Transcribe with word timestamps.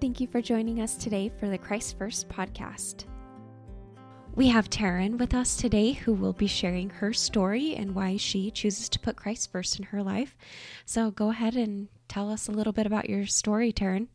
Thank 0.00 0.20
you 0.20 0.28
for 0.28 0.40
joining 0.40 0.80
us 0.80 0.94
today 0.94 1.28
for 1.40 1.48
the 1.48 1.58
Christ 1.58 1.98
First 1.98 2.28
podcast. 2.28 3.06
We 4.36 4.46
have 4.46 4.70
Terryn 4.70 5.18
with 5.18 5.34
us 5.34 5.56
today 5.56 5.90
who 5.90 6.14
will 6.14 6.32
be 6.32 6.46
sharing 6.46 6.88
her 6.88 7.12
story 7.12 7.74
and 7.74 7.96
why 7.96 8.16
she 8.16 8.52
chooses 8.52 8.88
to 8.90 9.00
put 9.00 9.16
Christ 9.16 9.50
first 9.50 9.76
in 9.76 9.86
her 9.86 10.00
life. 10.00 10.36
So 10.84 11.10
go 11.10 11.30
ahead 11.30 11.56
and 11.56 11.88
tell 12.06 12.30
us 12.30 12.46
a 12.46 12.52
little 12.52 12.72
bit 12.72 12.86
about 12.86 13.10
your 13.10 13.26
story, 13.26 13.72
Terryn. 13.72 14.06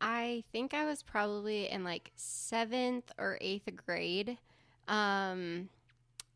I 0.00 0.42
think 0.52 0.72
I 0.72 0.86
was 0.86 1.02
probably 1.02 1.68
in 1.68 1.84
like 1.84 2.10
seventh 2.16 3.12
or 3.18 3.36
eighth 3.42 3.68
grade 3.84 4.38
um, 4.88 5.68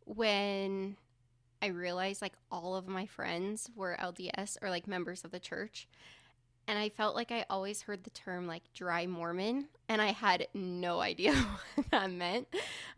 when 0.05 0.99
I 1.63 1.69
realized 1.69 2.21
like 2.21 2.35
all 2.53 2.77
of 2.77 2.87
my 2.87 3.07
friends 3.07 3.71
were 3.75 3.97
LDS 3.99 4.59
or 4.61 4.69
like 4.69 4.87
members 4.87 5.25
of 5.25 5.31
the 5.31 5.41
church 5.41 5.89
and 6.69 6.79
I 6.79 6.91
felt 6.91 7.17
like 7.17 7.33
I 7.33 7.47
always 7.49 7.83
heard 7.83 8.05
the 8.05 8.11
term 8.11 8.47
like 8.47 8.63
dry 8.75 9.07
Mormon, 9.07 9.69
and 9.89 10.01
I 10.03 10.13
had 10.13 10.47
no 10.53 11.01
idea 11.11 11.35
what 11.75 11.91
that 11.91 12.11
meant. 12.13 12.47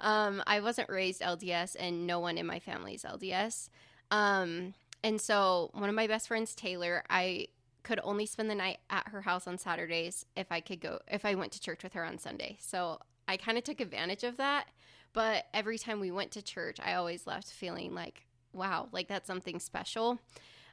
Um, 0.00 0.42
I 0.46 0.60
wasn't 0.60 0.90
raised 0.90 1.22
LDS, 1.22 1.76
and 1.78 2.06
no 2.06 2.18
one 2.18 2.36
in 2.36 2.46
my 2.46 2.58
family 2.58 2.94
is 2.94 3.04
LDS. 3.04 3.70
Um, 4.10 4.74
and 5.02 5.20
so, 5.20 5.70
one 5.72 5.88
of 5.88 5.94
my 5.94 6.08
best 6.08 6.28
friends, 6.28 6.54
Taylor, 6.54 7.04
I 7.08 7.46
could 7.82 8.00
only 8.02 8.26
spend 8.26 8.50
the 8.50 8.54
night 8.54 8.78
at 8.90 9.08
her 9.08 9.22
house 9.22 9.46
on 9.46 9.56
Saturdays 9.56 10.26
if 10.36 10.50
I 10.50 10.60
could 10.60 10.80
go, 10.80 10.98
if 11.08 11.24
I 11.24 11.34
went 11.36 11.52
to 11.52 11.60
church 11.60 11.82
with 11.82 11.94
her 11.94 12.04
on 12.04 12.18
Sunday. 12.18 12.58
So, 12.60 12.98
I 13.28 13.36
kind 13.36 13.56
of 13.56 13.62
took 13.64 13.80
advantage 13.80 14.24
of 14.24 14.36
that. 14.38 14.66
But 15.12 15.46
every 15.54 15.78
time 15.78 16.00
we 16.00 16.10
went 16.10 16.32
to 16.32 16.42
church, 16.42 16.78
I 16.84 16.94
always 16.94 17.26
left 17.26 17.50
feeling 17.50 17.94
like, 17.94 18.26
wow, 18.52 18.88
like 18.92 19.08
that's 19.08 19.26
something 19.26 19.58
special. 19.58 20.18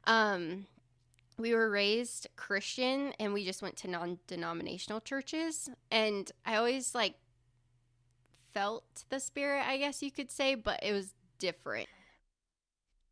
Um, 0.04 0.66
we 1.38 1.54
were 1.54 1.70
raised 1.70 2.26
Christian 2.36 3.12
and 3.20 3.32
we 3.32 3.44
just 3.44 3.62
went 3.62 3.76
to 3.78 3.88
non 3.88 4.18
denominational 4.26 5.00
churches. 5.00 5.70
And 5.90 6.30
I 6.44 6.56
always 6.56 6.94
like 6.94 7.14
felt 8.52 9.04
the 9.08 9.20
spirit, 9.20 9.64
I 9.66 9.78
guess 9.78 10.02
you 10.02 10.10
could 10.10 10.30
say, 10.30 10.54
but 10.56 10.80
it 10.82 10.92
was 10.92 11.14
different. 11.38 11.88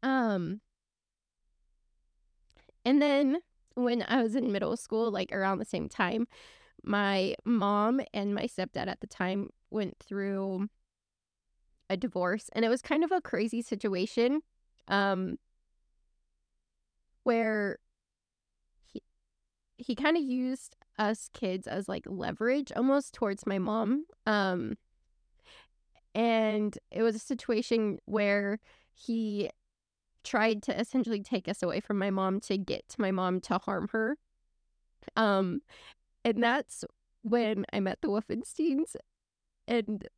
Um, 0.03 0.61
and 2.85 3.01
then 3.01 3.39
when 3.75 4.05
I 4.07 4.23
was 4.23 4.35
in 4.35 4.53
middle 4.53 4.77
school, 4.77 5.11
like 5.11 5.33
around 5.33 5.59
the 5.59 5.65
same 5.65 5.89
time, 5.89 6.27
my 6.83 7.35
mom 7.45 8.01
and 8.13 8.35
my 8.35 8.45
stepdad 8.45 8.89
at 8.89 9.01
the 9.01 9.07
time 9.07 9.51
went 9.71 9.99
through 9.99 10.69
a 11.89 11.97
divorce 11.97 12.51
and 12.53 12.65
it 12.65 12.69
was 12.69 12.83
kind 12.83 13.05
of 13.05 13.13
a 13.13 13.21
crazy 13.21 13.63
situation 13.63 14.41
um 14.89 15.39
where 17.23 17.79
he 19.87 19.95
kind 19.95 20.17
of 20.17 20.23
used 20.25 20.75
us 20.99 21.31
kids 21.33 21.69
as 21.69 21.89
like 21.89 22.05
leverage 22.09 22.73
almost 22.75 23.15
towards 23.15 23.47
my 23.47 23.59
mom. 23.59 24.05
Um, 24.27 24.77
and 26.13 26.77
it 26.91 27.03
was 27.03 27.15
a 27.15 27.21
situation 27.21 27.99
where 28.05 28.59
he 28.93 29.49
tried 30.25 30.61
to 30.65 30.77
essentially 30.77 31.23
take 31.23 31.47
us 31.47 31.63
away 31.63 31.79
from 31.79 31.99
my 31.99 32.11
mom 32.11 32.41
to 32.41 32.59
get 32.59 32.89
to 32.89 33.01
my 33.01 33.13
mom 33.13 33.41
to 33.43 33.59
harm 33.59 33.89
her. 33.93 34.17
Um, 35.15 35.61
and 36.25 36.43
that's 36.43 36.85
when 37.23 37.65
I 37.73 37.79
met 37.79 38.01
the 38.01 38.09
Wolfensteins 38.09 38.97
and 39.69 40.09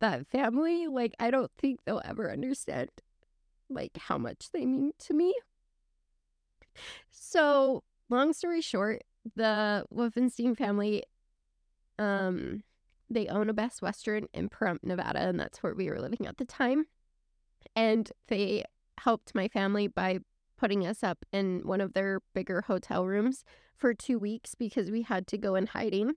that 0.00 0.26
family. 0.28 0.86
Like, 0.86 1.12
I 1.20 1.30
don't 1.30 1.50
think 1.58 1.80
they'll 1.84 2.00
ever 2.06 2.32
understand 2.32 2.88
like 3.68 3.98
how 3.98 4.16
much 4.16 4.48
they 4.50 4.64
mean 4.64 4.92
to 5.00 5.12
me. 5.12 5.34
So 7.10 7.82
long 8.08 8.32
story 8.32 8.60
short, 8.60 9.04
the 9.36 9.84
Wolfenstein 9.94 10.56
family, 10.56 11.04
um, 11.98 12.62
they 13.10 13.26
own 13.26 13.48
a 13.48 13.54
Best 13.54 13.82
Western 13.82 14.26
in 14.32 14.48
Pahrump, 14.48 14.82
Nevada, 14.82 15.20
and 15.20 15.40
that's 15.40 15.62
where 15.62 15.74
we 15.74 15.88
were 15.88 16.00
living 16.00 16.26
at 16.26 16.36
the 16.36 16.44
time. 16.44 16.86
And 17.74 18.10
they 18.28 18.64
helped 18.98 19.34
my 19.34 19.48
family 19.48 19.86
by 19.86 20.20
putting 20.58 20.86
us 20.86 21.02
up 21.02 21.24
in 21.32 21.60
one 21.64 21.80
of 21.80 21.94
their 21.94 22.20
bigger 22.34 22.62
hotel 22.62 23.06
rooms 23.06 23.44
for 23.76 23.94
two 23.94 24.18
weeks 24.18 24.54
because 24.54 24.90
we 24.90 25.02
had 25.02 25.26
to 25.28 25.38
go 25.38 25.54
in 25.54 25.68
hiding. 25.68 26.14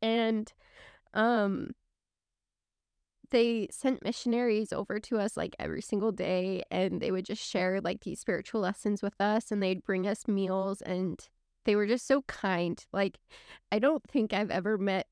And 0.00 0.52
um 1.12 1.70
they 3.30 3.68
sent 3.70 4.04
missionaries 4.04 4.72
over 4.72 5.00
to 5.00 5.18
us 5.18 5.36
like 5.36 5.56
every 5.58 5.82
single 5.82 6.12
day 6.12 6.62
and 6.70 7.00
they 7.00 7.10
would 7.10 7.24
just 7.24 7.42
share 7.42 7.80
like 7.80 8.02
these 8.02 8.20
spiritual 8.20 8.60
lessons 8.60 9.02
with 9.02 9.20
us 9.20 9.50
and 9.50 9.62
they'd 9.62 9.84
bring 9.84 10.06
us 10.06 10.28
meals 10.28 10.82
and 10.82 11.28
they 11.64 11.76
were 11.76 11.86
just 11.86 12.06
so 12.06 12.22
kind. 12.22 12.84
Like 12.92 13.18
I 13.72 13.78
don't 13.78 14.04
think 14.04 14.32
I've 14.32 14.50
ever 14.50 14.78
met 14.78 15.06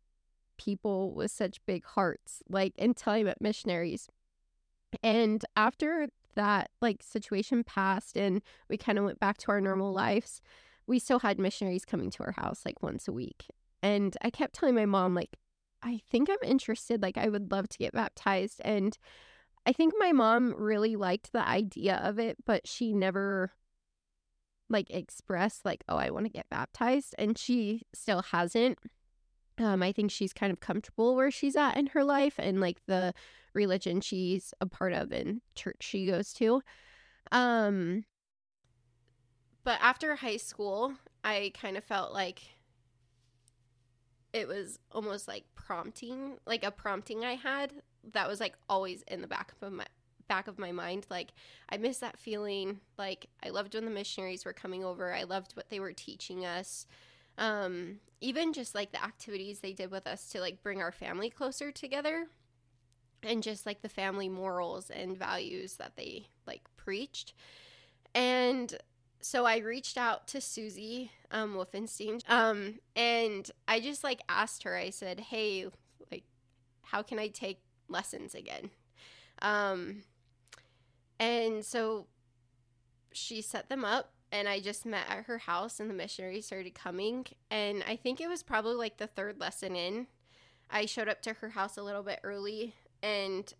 people 0.58 1.14
with 1.14 1.30
such 1.30 1.64
big 1.66 1.84
hearts 1.84 2.42
like 2.48 2.74
until 2.78 3.14
I 3.14 3.22
met 3.22 3.40
missionaries. 3.40 4.08
And 5.02 5.44
after 5.56 6.08
that 6.34 6.70
like 6.80 7.02
situation 7.02 7.64
passed 7.64 8.16
and 8.16 8.42
we 8.68 8.76
kind 8.76 8.98
of 8.98 9.04
went 9.04 9.20
back 9.20 9.38
to 9.38 9.50
our 9.50 9.60
normal 9.60 9.92
lives, 9.92 10.40
we 10.86 10.98
still 10.98 11.20
had 11.20 11.38
missionaries 11.38 11.84
coming 11.84 12.10
to 12.10 12.24
our 12.24 12.32
house 12.32 12.62
like 12.64 12.82
once 12.82 13.08
a 13.08 13.12
week. 13.12 13.46
And 13.82 14.16
I 14.22 14.30
kept 14.30 14.54
telling 14.54 14.74
my 14.74 14.86
mom 14.86 15.14
like 15.14 15.36
I 15.82 16.00
think 16.10 16.28
I'm 16.30 16.48
interested. 16.48 17.02
Like, 17.02 17.18
I 17.18 17.28
would 17.28 17.50
love 17.50 17.68
to 17.70 17.78
get 17.78 17.92
baptized. 17.92 18.60
And 18.64 18.96
I 19.66 19.72
think 19.72 19.94
my 19.98 20.12
mom 20.12 20.54
really 20.56 20.96
liked 20.96 21.32
the 21.32 21.46
idea 21.46 21.96
of 21.96 22.18
it, 22.18 22.36
but 22.44 22.66
she 22.66 22.92
never 22.92 23.52
like 24.68 24.90
expressed 24.90 25.64
like, 25.64 25.84
oh, 25.88 25.96
I 25.96 26.10
want 26.10 26.26
to 26.26 26.32
get 26.32 26.48
baptized. 26.50 27.14
And 27.18 27.36
she 27.36 27.82
still 27.92 28.22
hasn't. 28.22 28.78
Um, 29.58 29.82
I 29.82 29.92
think 29.92 30.10
she's 30.10 30.32
kind 30.32 30.50
of 30.50 30.60
comfortable 30.60 31.14
where 31.14 31.30
she's 31.30 31.56
at 31.56 31.76
in 31.76 31.88
her 31.88 32.02
life 32.02 32.34
and 32.38 32.60
like 32.60 32.78
the 32.86 33.12
religion 33.54 34.00
she's 34.00 34.54
a 34.60 34.66
part 34.66 34.94
of 34.94 35.12
and 35.12 35.42
church 35.54 35.78
she 35.80 36.06
goes 36.06 36.32
to. 36.34 36.62
Um, 37.30 38.04
but 39.62 39.78
after 39.80 40.16
high 40.16 40.38
school, 40.38 40.94
I 41.22 41.52
kind 41.54 41.76
of 41.76 41.84
felt 41.84 42.12
like 42.12 42.40
it 44.32 44.48
was 44.48 44.78
almost 44.90 45.28
like 45.28 45.44
prompting, 45.54 46.38
like 46.46 46.64
a 46.64 46.70
prompting 46.70 47.24
I 47.24 47.34
had 47.34 47.72
that 48.12 48.28
was 48.28 48.40
like 48.40 48.54
always 48.68 49.02
in 49.02 49.20
the 49.20 49.26
back 49.26 49.52
of 49.60 49.72
my 49.72 49.86
back 50.28 50.48
of 50.48 50.58
my 50.58 50.72
mind. 50.72 51.06
Like 51.10 51.32
I 51.68 51.76
miss 51.76 51.98
that 51.98 52.18
feeling. 52.18 52.80
Like 52.98 53.26
I 53.44 53.50
loved 53.50 53.74
when 53.74 53.84
the 53.84 53.90
missionaries 53.90 54.44
were 54.44 54.52
coming 54.52 54.84
over. 54.84 55.12
I 55.12 55.24
loved 55.24 55.52
what 55.52 55.68
they 55.70 55.80
were 55.80 55.92
teaching 55.92 56.44
us. 56.46 56.86
Um, 57.38 58.00
even 58.20 58.52
just 58.52 58.74
like 58.74 58.92
the 58.92 59.02
activities 59.02 59.60
they 59.60 59.72
did 59.72 59.90
with 59.90 60.06
us 60.06 60.28
to 60.30 60.40
like 60.40 60.62
bring 60.62 60.80
our 60.80 60.92
family 60.92 61.30
closer 61.30 61.72
together 61.72 62.26
and 63.22 63.42
just 63.42 63.66
like 63.66 63.82
the 63.82 63.88
family 63.88 64.28
morals 64.28 64.90
and 64.90 65.16
values 65.16 65.74
that 65.74 65.96
they 65.96 66.26
like 66.46 66.62
preached. 66.76 67.34
And 68.14 68.76
so 69.22 69.46
I 69.46 69.58
reached 69.58 69.96
out 69.96 70.26
to 70.28 70.40
Susie 70.40 71.10
um, 71.30 71.54
Wolfenstein, 71.54 72.20
um, 72.28 72.80
and 72.94 73.50
I 73.66 73.80
just 73.80 74.04
like 74.04 74.20
asked 74.28 74.64
her. 74.64 74.76
I 74.76 74.90
said, 74.90 75.20
"Hey, 75.20 75.66
like, 76.10 76.24
how 76.82 77.02
can 77.02 77.18
I 77.18 77.28
take 77.28 77.62
lessons 77.88 78.34
again?" 78.34 78.70
Um, 79.40 80.02
and 81.18 81.64
so 81.64 82.06
she 83.12 83.40
set 83.42 83.68
them 83.68 83.84
up, 83.84 84.12
and 84.30 84.48
I 84.48 84.60
just 84.60 84.84
met 84.84 85.06
at 85.08 85.24
her 85.24 85.38
house, 85.38 85.78
and 85.78 85.88
the 85.88 85.94
missionaries 85.94 86.46
started 86.46 86.74
coming. 86.74 87.26
And 87.50 87.84
I 87.86 87.96
think 87.96 88.20
it 88.20 88.28
was 88.28 88.42
probably 88.42 88.74
like 88.74 88.98
the 88.98 89.06
third 89.06 89.38
lesson 89.38 89.76
in. 89.76 90.08
I 90.70 90.86
showed 90.86 91.08
up 91.08 91.22
to 91.22 91.34
her 91.34 91.50
house 91.50 91.76
a 91.76 91.82
little 91.82 92.02
bit 92.02 92.20
early, 92.24 92.74
and 93.02 93.52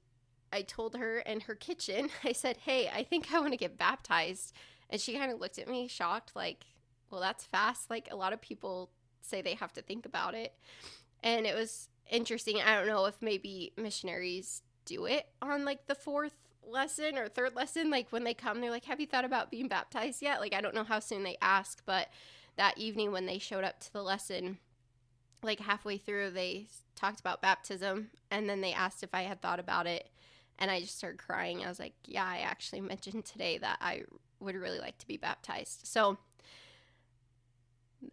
I 0.52 0.62
told 0.62 0.96
her 0.96 1.20
in 1.20 1.40
her 1.40 1.54
kitchen, 1.54 2.10
I 2.24 2.32
said, 2.32 2.58
"Hey, 2.58 2.90
I 2.92 3.04
think 3.04 3.32
I 3.32 3.40
want 3.40 3.52
to 3.52 3.56
get 3.58 3.78
baptized." 3.78 4.52
And 4.92 5.00
she 5.00 5.14
kind 5.14 5.32
of 5.32 5.40
looked 5.40 5.58
at 5.58 5.68
me 5.68 5.88
shocked, 5.88 6.32
like, 6.36 6.66
well, 7.10 7.22
that's 7.22 7.46
fast. 7.46 7.88
Like, 7.88 8.08
a 8.10 8.16
lot 8.16 8.34
of 8.34 8.42
people 8.42 8.90
say 9.22 9.40
they 9.40 9.54
have 9.54 9.72
to 9.72 9.82
think 9.82 10.04
about 10.04 10.34
it. 10.34 10.52
And 11.22 11.46
it 11.46 11.54
was 11.54 11.88
interesting. 12.10 12.60
I 12.60 12.74
don't 12.74 12.86
know 12.86 13.06
if 13.06 13.16
maybe 13.22 13.72
missionaries 13.78 14.62
do 14.84 15.06
it 15.06 15.26
on 15.40 15.64
like 15.64 15.86
the 15.86 15.94
fourth 15.94 16.34
lesson 16.62 17.16
or 17.16 17.28
third 17.28 17.56
lesson. 17.56 17.88
Like, 17.88 18.08
when 18.10 18.22
they 18.22 18.34
come, 18.34 18.60
they're 18.60 18.70
like, 18.70 18.84
have 18.84 19.00
you 19.00 19.06
thought 19.06 19.24
about 19.24 19.50
being 19.50 19.66
baptized 19.66 20.20
yet? 20.20 20.40
Like, 20.40 20.54
I 20.54 20.60
don't 20.60 20.74
know 20.74 20.84
how 20.84 20.98
soon 20.98 21.22
they 21.22 21.38
ask, 21.40 21.82
but 21.86 22.08
that 22.56 22.76
evening 22.76 23.12
when 23.12 23.24
they 23.24 23.38
showed 23.38 23.64
up 23.64 23.80
to 23.80 23.92
the 23.94 24.02
lesson, 24.02 24.58
like 25.42 25.60
halfway 25.60 25.96
through, 25.96 26.32
they 26.32 26.66
talked 26.94 27.18
about 27.18 27.40
baptism 27.40 28.10
and 28.30 28.46
then 28.46 28.60
they 28.60 28.74
asked 28.74 29.02
if 29.02 29.14
I 29.14 29.22
had 29.22 29.40
thought 29.40 29.58
about 29.58 29.86
it. 29.86 30.10
And 30.58 30.70
I 30.70 30.80
just 30.80 30.98
started 30.98 31.18
crying. 31.18 31.64
I 31.64 31.68
was 31.68 31.78
like, 31.78 31.94
yeah, 32.04 32.26
I 32.26 32.38
actually 32.38 32.80
mentioned 32.82 33.24
today 33.24 33.56
that 33.56 33.78
I 33.80 34.02
would 34.42 34.56
really 34.56 34.78
like 34.78 34.98
to 34.98 35.06
be 35.06 35.16
baptized. 35.16 35.86
So 35.86 36.18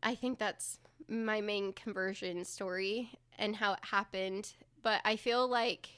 I 0.04 0.16
think 0.16 0.38
that's 0.40 0.80
my 1.08 1.42
main 1.42 1.74
conversion 1.74 2.46
story 2.46 3.12
and 3.38 3.56
how 3.56 3.74
it 3.74 3.80
happened. 3.92 4.54
But 4.82 5.02
I 5.04 5.16
feel 5.16 5.48
like 5.48 5.90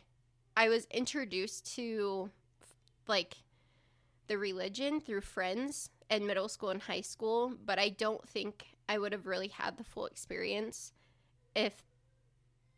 I 0.56 0.70
was 0.70 0.86
introduced 0.92 1.76
to 1.76 2.30
like 3.08 3.36
the 4.28 4.38
religion 4.38 5.02
through 5.02 5.22
friends 5.22 5.90
in 6.10 6.26
middle 6.26 6.50
school 6.50 6.70
and 6.70 6.82
high 6.82 7.02
school, 7.02 7.54
but 7.66 7.80
I 7.80 7.90
don't 7.90 8.28
think 8.28 8.66
I 8.88 8.98
would 8.98 9.12
have 9.12 9.28
really 9.28 9.48
had 9.48 9.78
the 9.78 9.84
full 9.84 10.06
experience 10.06 10.94
if 11.56 11.84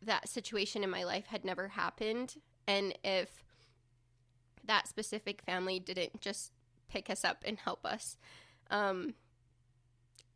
that 0.02 0.28
situation 0.28 0.84
in 0.84 0.90
my 0.90 1.04
life 1.04 1.26
had 1.26 1.44
never 1.44 1.68
happened 1.68 2.36
and 2.66 2.96
if 3.04 3.44
that 4.64 4.88
specific 4.88 5.42
family 5.42 5.78
didn't 5.78 6.20
just 6.20 6.52
pick 6.94 7.10
us 7.10 7.24
up 7.24 7.42
and 7.44 7.58
help 7.58 7.84
us. 7.84 8.16
Um, 8.70 9.14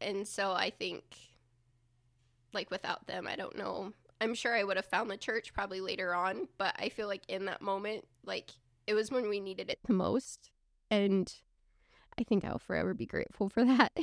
and 0.01 0.27
so 0.27 0.51
I 0.51 0.71
think, 0.71 1.05
like, 2.53 2.69
without 2.71 3.07
them, 3.07 3.29
I 3.29 3.37
don't 3.37 3.57
know. 3.57 3.93
I'm 4.21 4.35
sure 4.35 4.57
I 4.57 4.65
would 4.65 4.77
have 4.77 4.87
found 4.87 5.09
the 5.09 5.17
church 5.17 5.53
probably 5.55 5.81
later 5.81 6.13
on, 6.13 6.49
but 6.59 6.75
I 6.77 6.89
feel 6.89 7.07
like 7.07 7.23
in 7.29 7.45
that 7.45 7.63
moment, 7.63 8.07
like, 8.25 8.51
it 8.89 8.95
was 8.95 9.13
when 9.13 9.29
we 9.29 9.39
needed 9.39 9.71
it 9.71 9.79
the 9.87 9.93
most. 9.93 10.51
And 10.91 11.33
I 12.19 12.25
think 12.25 12.45
I'll 12.45 12.59
forever 12.59 12.93
be 12.93 13.07
grateful 13.07 13.49
for 13.49 13.65
that. 13.65 13.97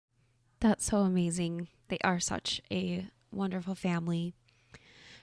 That's 0.60 0.84
so 0.84 0.98
amazing. 0.98 1.68
They 1.88 1.98
are 2.04 2.20
such 2.20 2.60
a 2.70 3.06
wonderful 3.32 3.74
family. 3.74 4.34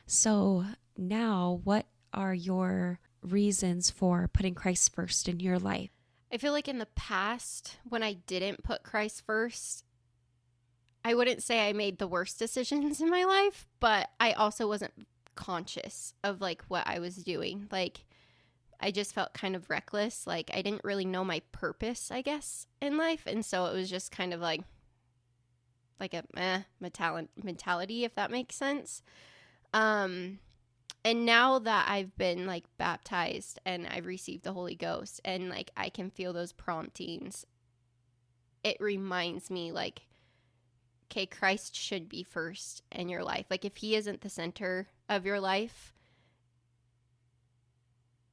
So, 0.06 0.65
now 0.97 1.62
what 1.63 1.86
are 2.13 2.33
your 2.33 3.00
reasons 3.21 3.89
for 3.89 4.27
putting 4.27 4.53
Christ 4.53 4.94
first 4.94 5.29
in 5.29 5.39
your 5.39 5.57
life? 5.57 5.92
I 6.33 6.38
feel 6.38 6.51
like 6.51 6.68
in 6.68 6.80
the 6.80 6.88
past, 6.88 7.77
when 7.88 8.01
I 8.01 8.13
didn't 8.13 8.63
put 8.63 8.81
Christ 8.81 9.21
first, 9.24 9.85
I 11.06 11.13
wouldn't 11.13 11.44
say 11.44 11.69
I 11.69 11.74
made 11.74 12.00
the 12.00 12.07
worst 12.07 12.39
decisions 12.39 13.00
in 13.01 13.09
my 13.09 13.24
life, 13.24 13.68
but 13.80 14.09
I 14.19 14.31
also 14.31 14.68
wasn't 14.68 15.06
conscious 15.35 16.15
of 16.24 16.41
like 16.41 16.63
what 16.69 16.88
I 16.88 16.97
was 16.97 17.18
doing. 17.18 17.68
Like, 17.71 18.06
I 18.80 18.89
just 18.89 19.13
felt 19.13 19.33
kind 19.33 19.56
of 19.56 19.69
reckless. 19.69 20.25
Like, 20.25 20.50
I 20.53 20.63
didn't 20.63 20.83
really 20.83 21.06
know 21.06 21.24
my 21.24 21.41
purpose, 21.51 22.09
I 22.09 22.21
guess, 22.21 22.65
in 22.81 22.97
life. 22.97 23.24
And 23.27 23.45
so 23.45 23.68
it 23.68 23.74
was 23.74 23.89
just 23.89 24.12
kind 24.12 24.33
of 24.33 24.41
like, 24.41 24.62
like 26.00 26.15
a 26.15 26.24
eh 26.36 26.62
mentality, 26.79 28.06
if 28.06 28.15
that 28.15 28.31
makes 28.31 28.56
sense. 28.56 29.03
Um, 29.71 30.39
and 31.05 31.25
now 31.25 31.59
that 31.59 31.88
I've 31.89 32.15
been 32.17 32.45
like 32.45 32.65
baptized 32.77 33.59
and 33.65 33.88
I've 33.88 34.05
received 34.05 34.44
the 34.44 34.53
Holy 34.53 34.75
Ghost 34.75 35.19
and 35.25 35.50
like 35.50 35.71
I 35.75 35.89
can 35.89 36.09
feel 36.09 36.33
those 36.33 36.53
promptings, 36.53 37.45
it 38.63 38.77
reminds 38.79 39.50
me 39.50 39.71
like, 39.71 40.03
okay, 41.13 41.25
Christ 41.25 41.75
should 41.75 42.09
be 42.09 42.23
first 42.23 42.81
in 42.91 43.09
your 43.09 43.23
life. 43.23 43.45
Like, 43.50 43.65
if 43.65 43.77
He 43.77 43.95
isn't 43.95 44.21
the 44.21 44.29
center 44.29 44.88
of 45.09 45.25
your 45.25 45.39
life, 45.39 45.94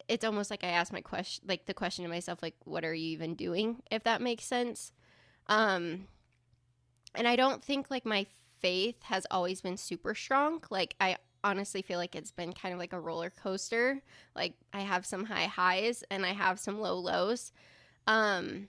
it's 0.08 0.24
almost 0.24 0.50
like 0.50 0.64
I 0.64 0.68
ask 0.68 0.92
my 0.92 1.02
question, 1.02 1.44
like 1.46 1.66
the 1.66 1.74
question 1.74 2.04
to 2.04 2.10
myself, 2.10 2.42
like, 2.42 2.56
what 2.64 2.84
are 2.84 2.94
you 2.94 3.10
even 3.10 3.34
doing? 3.34 3.82
If 3.90 4.04
that 4.04 4.22
makes 4.22 4.44
sense. 4.44 4.92
Um, 5.46 6.06
and 7.14 7.28
I 7.28 7.36
don't 7.36 7.62
think 7.62 7.90
like 7.90 8.06
my 8.06 8.26
faith 8.60 9.02
has 9.04 9.26
always 9.30 9.60
been 9.60 9.76
super 9.76 10.14
strong. 10.14 10.62
Like, 10.70 10.94
I 11.00 11.16
honestly 11.42 11.82
feel 11.82 11.98
like 11.98 12.14
it's 12.14 12.32
been 12.32 12.52
kind 12.52 12.72
of 12.72 12.78
like 12.78 12.92
a 12.92 13.00
roller 13.00 13.30
coaster. 13.30 14.00
Like 14.34 14.54
I 14.72 14.80
have 14.80 15.06
some 15.06 15.24
high 15.24 15.46
highs 15.46 16.04
and 16.10 16.24
I 16.24 16.32
have 16.32 16.58
some 16.58 16.80
low 16.80 16.98
lows. 16.98 17.52
Um 18.06 18.68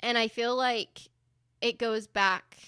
and 0.00 0.16
I 0.18 0.28
feel 0.28 0.54
like 0.56 1.00
it 1.60 1.78
goes 1.78 2.06
back 2.06 2.58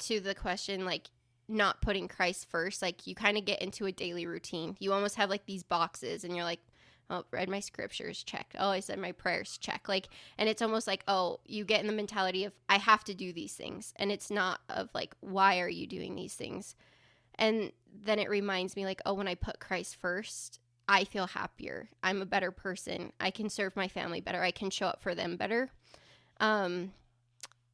to 0.00 0.20
the 0.20 0.34
question 0.34 0.84
like 0.84 1.08
not 1.48 1.80
putting 1.80 2.08
Christ 2.08 2.48
first. 2.48 2.80
Like 2.80 3.06
you 3.06 3.14
kind 3.14 3.36
of 3.36 3.44
get 3.44 3.60
into 3.60 3.86
a 3.86 3.92
daily 3.92 4.26
routine. 4.26 4.76
You 4.78 4.92
almost 4.92 5.16
have 5.16 5.30
like 5.30 5.46
these 5.46 5.62
boxes 5.62 6.24
and 6.24 6.34
you're 6.34 6.44
like 6.44 6.60
oh 7.10 7.24
read 7.32 7.48
my 7.48 7.60
scriptures 7.60 8.22
check 8.22 8.54
oh 8.58 8.70
i 8.70 8.80
said 8.80 8.98
my 8.98 9.12
prayers 9.12 9.58
check 9.58 9.88
like 9.88 10.08
and 10.38 10.48
it's 10.48 10.62
almost 10.62 10.86
like 10.86 11.02
oh 11.08 11.40
you 11.44 11.64
get 11.64 11.80
in 11.80 11.86
the 11.86 11.92
mentality 11.92 12.44
of 12.44 12.52
i 12.68 12.78
have 12.78 13.04
to 13.04 13.12
do 13.12 13.32
these 13.32 13.54
things 13.54 13.92
and 13.96 14.10
it's 14.10 14.30
not 14.30 14.60
of 14.68 14.88
like 14.94 15.14
why 15.20 15.60
are 15.60 15.68
you 15.68 15.86
doing 15.86 16.14
these 16.14 16.34
things 16.34 16.74
and 17.40 17.72
then 18.04 18.18
it 18.18 18.28
reminds 18.28 18.76
me, 18.76 18.84
like, 18.84 19.00
oh, 19.06 19.14
when 19.14 19.26
I 19.26 19.34
put 19.34 19.58
Christ 19.58 19.96
first, 19.96 20.60
I 20.86 21.04
feel 21.04 21.26
happier. 21.26 21.88
I'm 22.02 22.20
a 22.20 22.26
better 22.26 22.50
person. 22.50 23.12
I 23.18 23.30
can 23.30 23.48
serve 23.48 23.74
my 23.74 23.88
family 23.88 24.20
better. 24.20 24.42
I 24.42 24.50
can 24.50 24.70
show 24.70 24.86
up 24.86 25.02
for 25.02 25.14
them 25.14 25.36
better. 25.36 25.70
Um, 26.38 26.92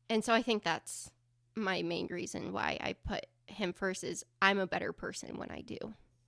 and 0.08 0.24
so 0.24 0.32
I 0.32 0.42
think 0.42 0.62
that's 0.62 1.10
my 1.56 1.82
main 1.82 2.06
reason 2.10 2.52
why 2.52 2.78
I 2.80 2.92
put 2.92 3.26
him 3.46 3.72
first 3.72 4.04
is 4.04 4.24
I'm 4.40 4.58
a 4.58 4.66
better 4.66 4.92
person 4.92 5.38
when 5.38 5.50
I 5.50 5.62
do, 5.62 5.78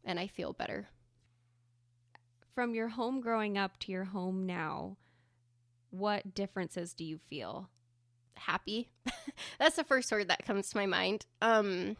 and 0.04 0.18
I 0.18 0.26
feel 0.26 0.52
better. 0.52 0.88
From 2.54 2.74
your 2.74 2.88
home 2.88 3.20
growing 3.20 3.56
up 3.56 3.78
to 3.80 3.92
your 3.92 4.04
home 4.04 4.46
now, 4.46 4.96
what 5.90 6.34
differences 6.34 6.92
do 6.92 7.04
you 7.04 7.18
feel? 7.28 7.70
Happy. 8.36 8.90
that's 9.58 9.76
the 9.76 9.84
first 9.84 10.10
word 10.10 10.28
that 10.28 10.44
comes 10.44 10.70
to 10.70 10.76
my 10.76 10.86
mind. 10.86 11.26
Um, 11.40 11.96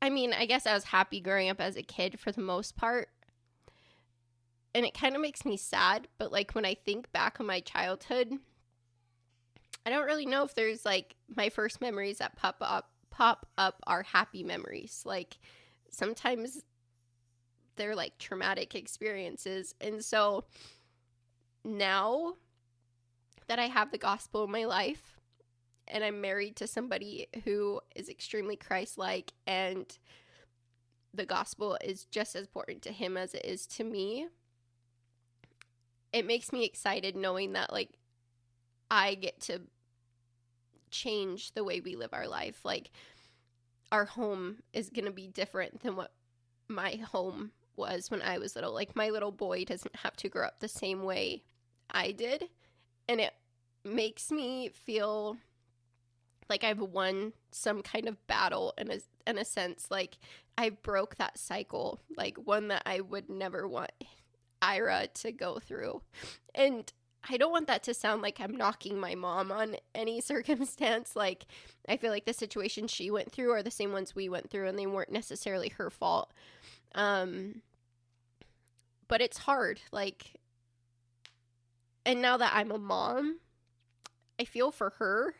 I 0.00 0.10
mean, 0.10 0.32
I 0.32 0.46
guess 0.46 0.66
I 0.66 0.74
was 0.74 0.84
happy 0.84 1.20
growing 1.20 1.48
up 1.48 1.60
as 1.60 1.76
a 1.76 1.82
kid 1.82 2.20
for 2.20 2.32
the 2.32 2.40
most 2.40 2.76
part. 2.76 3.08
And 4.74 4.84
it 4.84 4.94
kind 4.94 5.14
of 5.14 5.22
makes 5.22 5.44
me 5.44 5.56
sad, 5.56 6.06
but 6.18 6.30
like 6.30 6.54
when 6.54 6.66
I 6.66 6.74
think 6.74 7.10
back 7.12 7.40
on 7.40 7.46
my 7.46 7.60
childhood, 7.60 8.32
I 9.86 9.90
don't 9.90 10.04
really 10.04 10.26
know 10.26 10.42
if 10.42 10.54
there's 10.54 10.84
like 10.84 11.16
my 11.34 11.48
first 11.48 11.80
memories 11.80 12.18
that 12.18 12.36
pop 12.36 12.56
up 12.60 12.90
pop 13.10 13.46
up 13.56 13.80
are 13.86 14.02
happy 14.02 14.42
memories. 14.42 15.02
Like 15.06 15.38
sometimes 15.90 16.62
they're 17.76 17.94
like 17.94 18.18
traumatic 18.18 18.74
experiences. 18.74 19.74
And 19.80 20.04
so 20.04 20.44
now 21.64 22.34
that 23.46 23.58
I 23.58 23.66
have 23.66 23.90
the 23.90 23.98
gospel 23.98 24.44
in 24.44 24.50
my 24.50 24.64
life, 24.64 25.15
and 25.88 26.04
I'm 26.04 26.20
married 26.20 26.56
to 26.56 26.66
somebody 26.66 27.28
who 27.44 27.80
is 27.94 28.08
extremely 28.08 28.56
Christ 28.56 28.98
like 28.98 29.32
and 29.46 29.86
the 31.14 31.26
gospel 31.26 31.78
is 31.82 32.04
just 32.04 32.36
as 32.36 32.42
important 32.42 32.82
to 32.82 32.92
him 32.92 33.16
as 33.16 33.34
it 33.34 33.44
is 33.44 33.66
to 33.68 33.84
me. 33.84 34.28
It 36.12 36.26
makes 36.26 36.52
me 36.52 36.64
excited 36.64 37.16
knowing 37.16 37.52
that 37.54 37.72
like 37.72 37.90
I 38.90 39.14
get 39.14 39.40
to 39.42 39.62
change 40.90 41.52
the 41.52 41.64
way 41.64 41.80
we 41.80 41.96
live 41.96 42.12
our 42.12 42.28
life. 42.28 42.64
Like 42.64 42.90
our 43.90 44.04
home 44.04 44.58
is 44.72 44.90
going 44.90 45.04
to 45.06 45.10
be 45.10 45.26
different 45.26 45.82
than 45.82 45.96
what 45.96 46.12
my 46.68 46.96
home 46.96 47.52
was 47.76 48.10
when 48.10 48.22
I 48.22 48.38
was 48.38 48.54
little. 48.54 48.72
Like 48.72 48.96
my 48.96 49.10
little 49.10 49.32
boy 49.32 49.64
doesn't 49.64 49.96
have 49.96 50.16
to 50.16 50.28
grow 50.28 50.46
up 50.46 50.60
the 50.60 50.68
same 50.68 51.02
way 51.02 51.42
I 51.90 52.12
did. 52.12 52.44
And 53.08 53.20
it 53.20 53.34
makes 53.84 54.30
me 54.30 54.68
feel 54.68 55.36
like 56.48 56.64
I've 56.64 56.80
won 56.80 57.32
some 57.50 57.82
kind 57.82 58.08
of 58.08 58.24
battle 58.26 58.74
in 58.78 58.90
a 58.90 58.98
in 59.26 59.38
a 59.38 59.44
sense. 59.44 59.90
Like 59.90 60.18
I 60.56 60.70
broke 60.70 61.16
that 61.16 61.38
cycle, 61.38 62.00
like 62.16 62.36
one 62.36 62.68
that 62.68 62.82
I 62.86 63.00
would 63.00 63.28
never 63.28 63.66
want 63.66 63.92
Ira 64.62 65.08
to 65.14 65.32
go 65.32 65.58
through. 65.58 66.02
And 66.54 66.90
I 67.28 67.36
don't 67.36 67.50
want 67.50 67.66
that 67.66 67.82
to 67.84 67.94
sound 67.94 68.22
like 68.22 68.40
I'm 68.40 68.56
knocking 68.56 68.98
my 68.98 69.14
mom 69.14 69.50
on 69.50 69.76
any 69.94 70.20
circumstance. 70.22 71.16
Like 71.16 71.46
I 71.88 71.96
feel 71.96 72.10
like 72.10 72.26
the 72.26 72.32
situation 72.32 72.88
she 72.88 73.10
went 73.10 73.32
through 73.32 73.52
are 73.52 73.62
the 73.62 73.70
same 73.70 73.92
ones 73.92 74.14
we 74.14 74.28
went 74.28 74.50
through 74.50 74.68
and 74.68 74.78
they 74.78 74.86
weren't 74.86 75.12
necessarily 75.12 75.70
her 75.70 75.90
fault. 75.90 76.32
Um 76.94 77.62
but 79.08 79.20
it's 79.20 79.38
hard 79.38 79.80
like 79.92 80.32
and 82.04 82.22
now 82.22 82.36
that 82.36 82.52
I'm 82.54 82.70
a 82.70 82.78
mom, 82.78 83.40
I 84.40 84.44
feel 84.44 84.70
for 84.70 84.90
her 84.98 85.34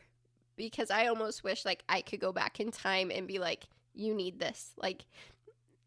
because 0.57 0.91
I 0.91 1.07
almost 1.07 1.43
wish 1.43 1.63
like 1.63 1.83
I 1.87 2.01
could 2.01 2.19
go 2.19 2.33
back 2.33 2.59
in 2.59 2.71
time 2.71 3.11
and 3.13 3.27
be 3.27 3.39
like, 3.39 3.67
you 3.93 4.13
need 4.13 4.39
this. 4.39 4.73
Like, 4.77 5.05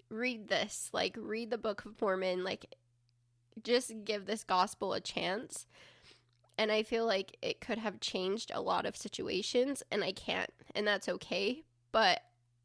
read 0.09 0.49
this. 0.49 0.89
Like, 0.93 1.17
read 1.19 1.51
the 1.51 1.59
Book 1.59 1.85
of 1.85 2.01
Mormon. 2.01 2.45
Like, 2.45 2.75
just 3.63 3.93
give 4.05 4.27
this 4.27 4.45
gospel 4.45 4.95
a 4.95 5.01
chance. 5.01 5.67
And 6.57 6.71
I 6.71 6.83
feel 6.83 7.07
like 7.07 7.37
it 7.43 7.61
could 7.61 7.79
have 7.79 8.01
changed 8.01 8.51
a 8.53 8.61
lot 8.61 8.85
of 8.85 8.97
situations, 8.97 9.83
and 9.91 10.05
I 10.05 10.13
can't. 10.13 10.51
And 10.75 10.87
that's 10.87 11.09
okay. 11.09 11.65
But 11.93 12.21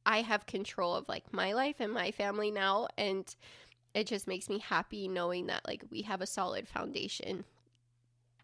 I 0.06 0.22
have 0.22 0.46
control 0.46 0.96
of 0.96 1.08
like 1.08 1.34
my 1.34 1.54
life 1.54 1.78
and 1.80 1.94
my 1.94 2.12
family 2.12 2.52
now. 2.52 2.88
And 2.98 3.34
it 3.94 4.08
just 4.08 4.28
makes 4.28 4.50
me 4.50 4.60
happy 4.60 5.08
knowing 5.08 5.48
that 5.48 5.66
like 5.66 5.84
we 5.90 6.02
have 6.04 6.22
a 6.22 6.28
solid 6.28 6.68
foundation. 6.68 7.46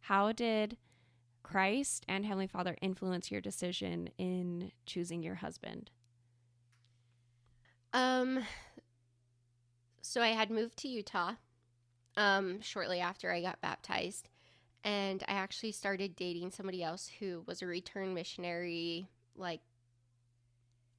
How 0.01 0.32
did 0.32 0.77
Christ 1.43 2.05
and 2.07 2.25
Heavenly 2.25 2.48
Father 2.48 2.77
influence 2.81 3.31
your 3.31 3.41
decision 3.41 4.10
in 4.17 4.71
choosing 4.86 5.24
your 5.24 5.36
husband? 5.36 5.91
Um 7.93 8.45
so 10.01 10.21
I 10.21 10.29
had 10.29 10.50
moved 10.50 10.77
to 10.79 10.88
Utah 10.88 11.33
um 12.17 12.62
shortly 12.62 13.00
after 13.00 13.31
I 13.31 13.41
got 13.41 13.62
baptized 13.62 14.29
and 14.83 15.24
I 15.27 15.33
actually 15.33 15.71
started 15.74 16.15
dating 16.15 16.51
somebody 16.51 16.83
else 16.83 17.10
who 17.19 17.43
was 17.45 17.62
a 17.62 17.67
return 17.67 18.13
missionary 18.13 19.10
like 19.36 19.62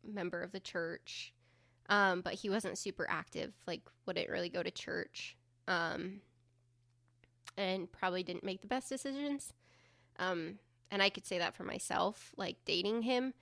member 0.04 0.42
of 0.42 0.52
the 0.52 0.60
church. 0.60 1.32
Um 1.88 2.20
but 2.20 2.34
he 2.34 2.50
wasn't 2.50 2.78
super 2.78 3.06
active, 3.08 3.52
like 3.66 3.82
wouldn't 4.06 4.28
really 4.30 4.48
go 4.48 4.62
to 4.62 4.70
church. 4.70 5.36
Um 5.66 6.20
and 7.56 7.90
probably 7.92 8.22
didn't 8.22 8.44
make 8.44 8.60
the 8.62 8.66
best 8.66 8.88
decisions. 8.88 9.52
Um, 10.22 10.58
and 10.90 11.02
I 11.02 11.08
could 11.08 11.26
say 11.26 11.38
that 11.38 11.54
for 11.54 11.64
myself, 11.64 12.32
like 12.36 12.56
dating 12.64 13.02
him. 13.02 13.34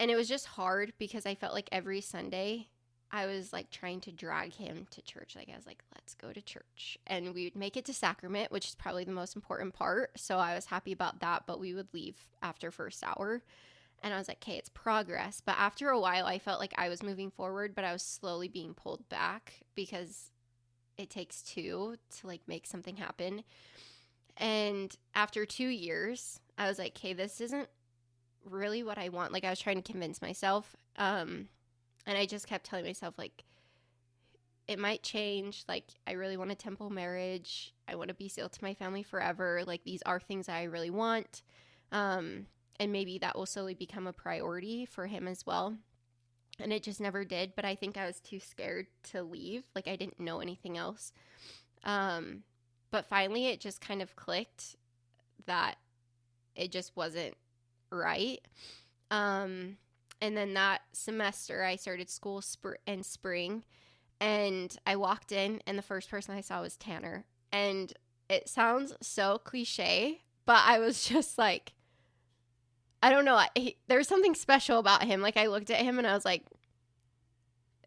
And 0.00 0.10
it 0.10 0.16
was 0.16 0.28
just 0.28 0.46
hard 0.46 0.92
because 0.98 1.26
I 1.26 1.34
felt 1.34 1.54
like 1.54 1.68
every 1.72 2.00
Sunday 2.00 2.68
I 3.10 3.26
was 3.26 3.52
like 3.52 3.70
trying 3.70 4.00
to 4.02 4.12
drag 4.12 4.54
him 4.54 4.86
to 4.90 5.02
church. 5.02 5.34
Like 5.34 5.48
I 5.52 5.56
was 5.56 5.66
like, 5.66 5.82
let's 5.94 6.14
go 6.14 6.32
to 6.32 6.40
church. 6.40 6.98
And 7.06 7.34
we 7.34 7.44
would 7.44 7.56
make 7.56 7.76
it 7.76 7.84
to 7.86 7.94
sacrament, 7.94 8.52
which 8.52 8.68
is 8.68 8.74
probably 8.74 9.04
the 9.04 9.12
most 9.12 9.34
important 9.34 9.74
part. 9.74 10.12
So 10.16 10.38
I 10.38 10.54
was 10.54 10.66
happy 10.66 10.92
about 10.92 11.20
that, 11.20 11.44
but 11.46 11.58
we 11.58 11.74
would 11.74 11.88
leave 11.92 12.16
after 12.42 12.70
first 12.70 13.02
hour. 13.02 13.42
And 14.02 14.14
I 14.14 14.18
was 14.18 14.28
like, 14.28 14.38
okay, 14.38 14.56
it's 14.56 14.68
progress. 14.68 15.42
But 15.44 15.56
after 15.58 15.88
a 15.88 15.98
while 15.98 16.26
I 16.26 16.38
felt 16.38 16.60
like 16.60 16.74
I 16.78 16.88
was 16.88 17.02
moving 17.02 17.30
forward, 17.30 17.74
but 17.74 17.84
I 17.84 17.92
was 17.92 18.02
slowly 18.02 18.48
being 18.48 18.72
pulled 18.72 19.08
back 19.08 19.54
because 19.74 20.30
it 20.96 21.10
takes 21.10 21.42
two 21.42 21.96
to 22.18 22.26
like 22.26 22.42
make 22.46 22.66
something 22.66 22.96
happen. 22.96 23.42
And 24.38 24.94
after 25.14 25.44
two 25.44 25.68
years, 25.68 26.40
I 26.56 26.68
was 26.68 26.78
like, 26.78 26.96
okay, 26.96 27.12
this 27.12 27.40
isn't 27.40 27.68
really 28.44 28.82
what 28.82 28.98
I 28.98 29.08
want. 29.08 29.32
Like 29.32 29.44
I 29.44 29.50
was 29.50 29.60
trying 29.60 29.82
to 29.82 29.92
convince 29.92 30.22
myself. 30.22 30.76
Um, 30.96 31.48
and 32.06 32.16
I 32.16 32.24
just 32.24 32.46
kept 32.46 32.64
telling 32.64 32.84
myself 32.84 33.14
like 33.18 33.44
it 34.66 34.78
might 34.78 35.02
change. 35.02 35.64
Like 35.68 35.86
I 36.06 36.12
really 36.12 36.36
want 36.36 36.52
a 36.52 36.54
temple 36.54 36.90
marriage. 36.90 37.74
I 37.88 37.96
want 37.96 38.08
to 38.08 38.14
be 38.14 38.28
sealed 38.28 38.52
to 38.52 38.64
my 38.64 38.74
family 38.74 39.02
forever. 39.02 39.62
Like 39.66 39.82
these 39.84 40.02
are 40.06 40.20
things 40.20 40.48
I 40.48 40.64
really 40.64 40.90
want. 40.90 41.42
Um, 41.90 42.46
and 42.78 42.92
maybe 42.92 43.18
that 43.18 43.36
will 43.36 43.46
slowly 43.46 43.74
become 43.74 44.06
a 44.06 44.12
priority 44.12 44.84
for 44.84 45.06
him 45.06 45.26
as 45.26 45.44
well. 45.44 45.76
And 46.60 46.72
it 46.72 46.82
just 46.82 47.00
never 47.00 47.24
did, 47.24 47.54
but 47.56 47.64
I 47.64 47.74
think 47.74 47.96
I 47.96 48.06
was 48.06 48.20
too 48.20 48.40
scared 48.40 48.86
to 49.10 49.22
leave. 49.22 49.64
Like 49.74 49.88
I 49.88 49.96
didn't 49.96 50.20
know 50.20 50.40
anything 50.40 50.76
else. 50.76 51.12
Um, 51.84 52.42
but 52.90 53.06
finally 53.06 53.46
it 53.46 53.60
just 53.60 53.80
kind 53.80 54.02
of 54.02 54.16
clicked 54.16 54.76
that 55.46 55.76
it 56.54 56.72
just 56.72 56.96
wasn't 56.96 57.34
right. 57.90 58.40
Um, 59.10 59.76
and 60.20 60.36
then 60.36 60.54
that 60.54 60.82
semester, 60.92 61.62
I 61.62 61.76
started 61.76 62.10
school 62.10 62.42
sp- 62.42 62.82
in 62.86 63.02
spring, 63.02 63.64
and 64.20 64.76
I 64.86 64.96
walked 64.96 65.32
in, 65.32 65.62
and 65.66 65.78
the 65.78 65.82
first 65.82 66.10
person 66.10 66.34
I 66.34 66.40
saw 66.40 66.60
was 66.60 66.76
Tanner. 66.76 67.24
And 67.52 67.92
it 68.28 68.48
sounds 68.48 68.94
so 69.00 69.38
cliche, 69.38 70.22
but 70.44 70.60
I 70.64 70.78
was 70.80 71.04
just 71.08 71.38
like, 71.38 71.72
I 73.02 73.10
don't 73.10 73.24
know. 73.24 73.40
He, 73.54 73.76
there 73.86 73.98
was 73.98 74.08
something 74.08 74.34
special 74.34 74.78
about 74.78 75.04
him. 75.04 75.20
Like 75.22 75.36
I 75.36 75.46
looked 75.46 75.70
at 75.70 75.78
him 75.78 75.98
and 75.98 76.06
I 76.06 76.14
was 76.14 76.24
like, 76.24 76.44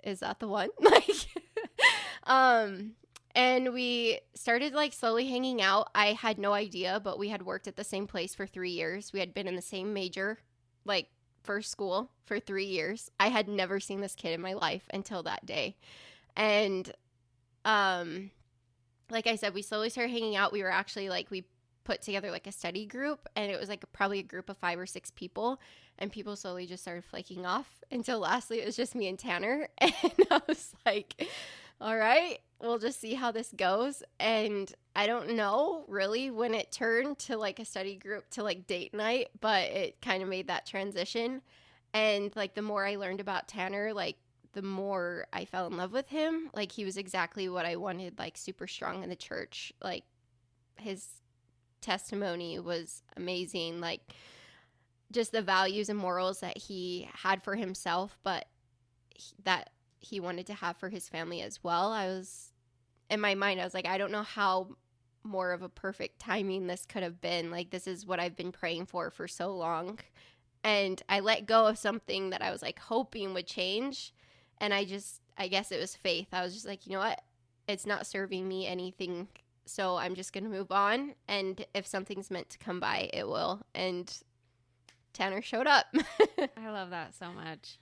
"Is 0.05 0.22
that 0.22 0.39
the 0.39 0.48
one?" 0.48 0.70
Like, 0.79 1.10
um, 2.24 2.93
and 3.34 3.74
we 3.74 4.20
started 4.34 4.74
like 4.74 4.94
slowly 4.94 5.28
hanging 5.28 5.62
out. 5.62 5.90
I 5.96 6.14
had 6.14 6.38
no 6.38 6.54
idea, 6.54 7.00
but 7.04 7.20
we 7.20 7.30
had 7.30 7.44
worked 7.44 7.68
at 7.68 7.76
the 7.76 7.84
same 7.84 8.08
place 8.08 8.36
for 8.36 8.46
three 8.46 8.72
years. 8.72 9.14
We 9.14 9.20
had 9.20 9.34
been 9.34 9.48
in 9.48 9.56
the 9.56 9.62
same 9.62 9.94
major, 9.94 10.40
like 10.86 11.08
for 11.44 11.62
school 11.62 12.12
for 12.26 12.40
three 12.40 12.66
years. 12.66 13.10
I 13.20 13.30
had 13.30 13.48
never 13.48 13.80
seen 13.80 14.02
this 14.02 14.16
kid 14.16 14.34
in 14.34 14.42
my 14.42 14.54
life 14.54 14.84
until 14.94 15.24
that 15.24 15.46
day. 15.46 15.78
And 16.36 16.92
um 17.66 18.32
like 19.10 19.28
I 19.28 19.36
said, 19.36 19.54
we 19.54 19.62
slowly 19.62 19.90
started 19.90 20.12
hanging 20.12 20.38
out. 20.38 20.54
We 20.54 20.64
were 20.64 20.72
actually 20.72 21.10
like 21.10 21.30
we 21.32 21.46
put 21.84 22.02
together 22.02 22.32
like 22.32 22.48
a 22.48 22.52
study 22.52 22.86
group 22.86 23.28
and 23.36 23.52
it 23.52 23.60
was 23.60 23.68
like 23.68 23.84
probably 23.92 24.20
a 24.20 24.24
group 24.24 24.50
of 24.50 24.58
five 24.58 24.78
or 24.78 24.86
six 24.86 25.10
people 25.12 25.60
and 25.98 26.12
people 26.12 26.36
slowly 26.36 26.68
just 26.68 26.84
started 26.84 27.04
flaking 27.04 27.44
off 27.44 27.84
until 27.92 28.20
lastly 28.20 28.60
it 28.60 28.66
was 28.68 28.76
just 28.76 28.94
me 28.94 29.08
and 29.08 29.18
Tanner 29.18 29.68
and 29.80 29.92
I 30.30 30.42
was 30.48 30.76
like 30.86 31.28
all 31.82 31.98
right, 31.98 32.38
we'll 32.62 32.80
just 32.80 33.00
see 33.00 33.13
how 33.13 33.32
this 33.32 33.51
goes. 33.56 34.03
And 34.20 34.72
I 34.96 35.08
don't 35.08 35.36
know 35.36 35.86
really 35.88 36.30
when 36.32 36.53
it 36.53 36.72
turned 36.72 37.18
to 37.20 37.38
like 37.38 37.60
a 37.60 37.65
study 37.65 37.96
group 37.96 38.30
to 38.32 38.44
like 38.44 38.68
date 38.68 38.94
night, 38.94 39.30
but 39.39 39.63
it 39.70 40.01
kind 40.01 40.22
of 40.22 40.30
made 40.30 40.48
that 40.48 40.65
transition. 40.65 41.41
And 41.94 42.34
like 42.36 42.53
the 42.53 42.62
more 42.62 42.86
I 42.86 42.96
learned 42.96 43.20
about 43.20 43.48
Tanner, 43.48 43.94
like 43.94 44.18
the 44.53 44.62
more 44.62 45.27
I 45.32 45.46
fell 45.46 45.68
in 45.68 45.77
love 45.77 45.91
with 45.91 46.10
him. 46.10 46.50
Like 46.53 46.72
he 46.72 46.86
was 46.86 46.98
exactly 46.98 47.50
what 47.50 47.65
I 47.65 47.75
wanted, 47.77 48.20
like 48.20 48.38
super 48.38 48.68
strong 48.68 49.03
in 49.03 49.10
the 49.10 49.15
church. 49.15 49.74
Like 49.82 50.03
his 50.77 51.08
testimony 51.82 52.60
was 52.60 53.01
amazing. 53.18 53.82
Like 53.82 54.01
just 55.12 55.32
the 55.32 55.41
values 55.41 55.89
and 55.89 56.00
morals 56.00 56.39
that 56.39 56.58
he 56.58 57.10
had 57.13 57.44
for 57.44 57.56
himself, 57.56 58.18
but 58.24 58.46
that 59.44 59.72
he 60.00 60.20
wanted 60.20 60.48
to 60.48 60.53
have 60.53 60.77
for 60.77 60.89
his 60.89 61.08
family 61.08 61.41
as 61.41 61.63
well. 61.63 61.91
I 61.91 62.08
was 62.08 62.50
in 63.12 63.20
my 63.20 63.36
mind, 63.36 63.60
I 63.60 63.65
was 63.65 63.74
like, 63.74 63.86
I 63.86 63.98
don't 63.98 64.12
know 64.12 64.24
how 64.24 64.70
more 65.24 65.51
of 65.51 65.62
a 65.62 65.70
perfect 65.70 66.18
timing 66.18 66.65
this 66.65 66.86
could 66.86 67.03
have 67.03 67.22
been. 67.22 67.51
Like, 67.51 67.70
this 67.70 67.86
is 67.86 68.06
what 68.06 68.20
I've 68.20 68.38
been 68.38 68.53
praying 68.53 68.88
for 68.88 69.12
for 69.12 69.27
so 69.27 69.53
long. 69.56 70.00
And 70.63 71.01
I 71.10 71.20
let 71.20 71.46
go 71.46 71.68
of 71.68 71.77
something 71.77 72.30
that 72.30 72.41
I 72.41 72.51
was 72.51 72.62
like 72.62 72.80
hoping 72.80 73.34
would 73.34 73.48
change. 73.48 74.13
And 74.60 74.74
I 74.74 74.86
just, 74.86 75.22
I 75.38 75.50
guess 75.50 75.72
it 75.72 75.80
was 75.80 75.96
faith. 75.96 76.30
I 76.32 76.41
was 76.41 76.53
just 76.53 76.65
like, 76.65 76.88
you 76.88 76.94
know 76.94 77.00
what? 77.00 77.22
It's 77.68 77.86
not 77.86 78.08
serving 78.08 78.48
me 78.48 78.65
anything. 78.65 79.27
So 79.65 79.98
I'm 79.98 80.15
just 80.15 80.34
going 80.34 80.46
to 80.46 80.50
move 80.50 80.72
on. 80.72 81.15
And 81.27 81.65
if 81.75 81.86
something's 81.86 82.32
meant 82.32 82.50
to 82.51 82.58
come 82.60 82.80
by, 82.80 83.10
it 83.12 83.27
will. 83.27 83.62
And 83.75 84.12
Tanner 85.13 85.41
showed 85.41 85.68
up. 85.68 85.88
I 86.58 86.70
love 86.70 86.91
that 86.91 87.13
so 87.13 87.32
much. 87.34 87.77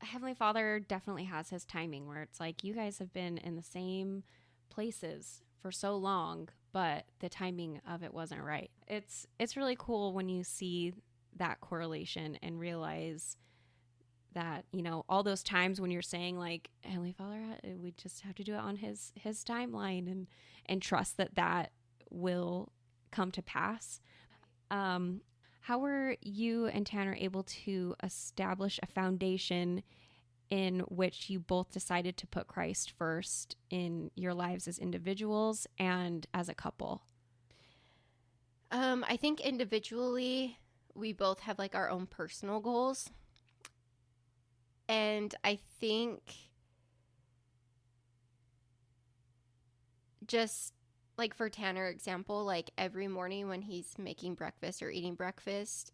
Heavenly 0.00 0.34
Father 0.34 0.80
definitely 0.80 1.24
has 1.24 1.50
his 1.50 1.64
timing 1.64 2.08
where 2.08 2.22
it's 2.22 2.40
like 2.40 2.64
you 2.64 2.74
guys 2.74 2.98
have 2.98 3.12
been 3.12 3.38
in 3.38 3.56
the 3.56 3.62
same 3.62 4.24
places 4.68 5.42
for 5.60 5.70
so 5.70 5.96
long, 5.96 6.48
but 6.72 7.04
the 7.20 7.28
timing 7.28 7.80
of 7.88 8.02
it 8.02 8.12
wasn't 8.12 8.42
right. 8.42 8.70
It's 8.86 9.26
it's 9.38 9.56
really 9.56 9.76
cool 9.78 10.12
when 10.12 10.28
you 10.28 10.44
see 10.44 10.92
that 11.36 11.60
correlation 11.60 12.38
and 12.42 12.58
realize 12.58 13.36
that 14.34 14.64
you 14.70 14.82
know 14.82 15.04
all 15.08 15.22
those 15.22 15.42
times 15.42 15.80
when 15.80 15.90
you're 15.90 16.02
saying 16.02 16.38
like 16.38 16.68
heavenly 16.82 17.12
father 17.12 17.40
we 17.80 17.92
just 17.96 18.20
have 18.20 18.34
to 18.34 18.44
do 18.44 18.52
it 18.52 18.58
on 18.58 18.76
his 18.76 19.10
his 19.14 19.42
timeline 19.42 20.10
and 20.10 20.26
and 20.66 20.82
trust 20.82 21.16
that 21.16 21.34
that 21.34 21.72
will 22.10 22.70
come 23.10 23.30
to 23.30 23.40
pass 23.40 23.98
um 24.70 25.22
how 25.60 25.78
were 25.78 26.16
you 26.20 26.66
and 26.66 26.86
Tanner 26.86 27.16
able 27.18 27.42
to 27.42 27.96
establish 28.02 28.78
a 28.82 28.86
foundation 28.86 29.82
in 30.50 30.80
which 30.80 31.28
you 31.28 31.38
both 31.40 31.72
decided 31.72 32.16
to 32.18 32.26
put 32.26 32.46
Christ 32.46 32.92
first 32.96 33.56
in 33.70 34.10
your 34.14 34.34
lives 34.34 34.68
as 34.68 34.78
individuals 34.78 35.66
and 35.78 36.26
as 36.32 36.48
a 36.48 36.54
couple? 36.54 37.02
Um, 38.70 39.04
I 39.08 39.16
think 39.16 39.40
individually, 39.40 40.58
we 40.94 41.12
both 41.12 41.40
have 41.40 41.58
like 41.58 41.74
our 41.74 41.90
own 41.90 42.06
personal 42.06 42.60
goals. 42.60 43.10
And 44.88 45.34
I 45.42 45.58
think 45.80 46.22
just 50.26 50.72
like 51.16 51.34
for 51.34 51.48
Tanner 51.48 51.88
example, 51.88 52.44
like 52.44 52.70
every 52.76 53.08
morning 53.08 53.48
when 53.48 53.62
he's 53.62 53.98
making 53.98 54.34
breakfast 54.34 54.82
or 54.82 54.90
eating 54.90 55.14
breakfast, 55.14 55.92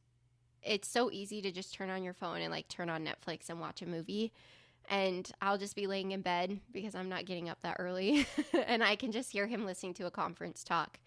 it's 0.63 0.89
so 0.89 1.11
easy 1.11 1.43
to 1.43 1.51
just 1.51 1.75
turn 1.75 1.91
on 1.91 2.03
your 2.03 2.15
phone 2.15 2.41
and 2.41 2.51
like 2.53 2.69
turn 2.69 2.89
on 2.89 3.07
Netflix 3.07 3.49
and 3.49 3.61
watch 3.61 3.83
a 3.83 3.87
movie. 3.87 4.33
And 4.89 5.31
I'll 5.41 5.59
just 5.59 5.77
be 5.77 5.87
laying 5.87 6.13
in 6.13 6.23
bed 6.23 6.59
because 6.73 6.95
I'm 6.95 7.09
not 7.09 7.25
getting 7.25 7.49
up 7.49 7.59
that 7.63 7.77
early 7.79 8.27
and 8.67 8.83
I 8.83 8.97
can 8.97 9.13
just 9.13 9.33
hear 9.33 9.47
him 9.47 9.65
listening 9.65 9.95
to 9.95 10.07
a 10.07 10.11
conference 10.11 10.65
talk. 10.65 10.99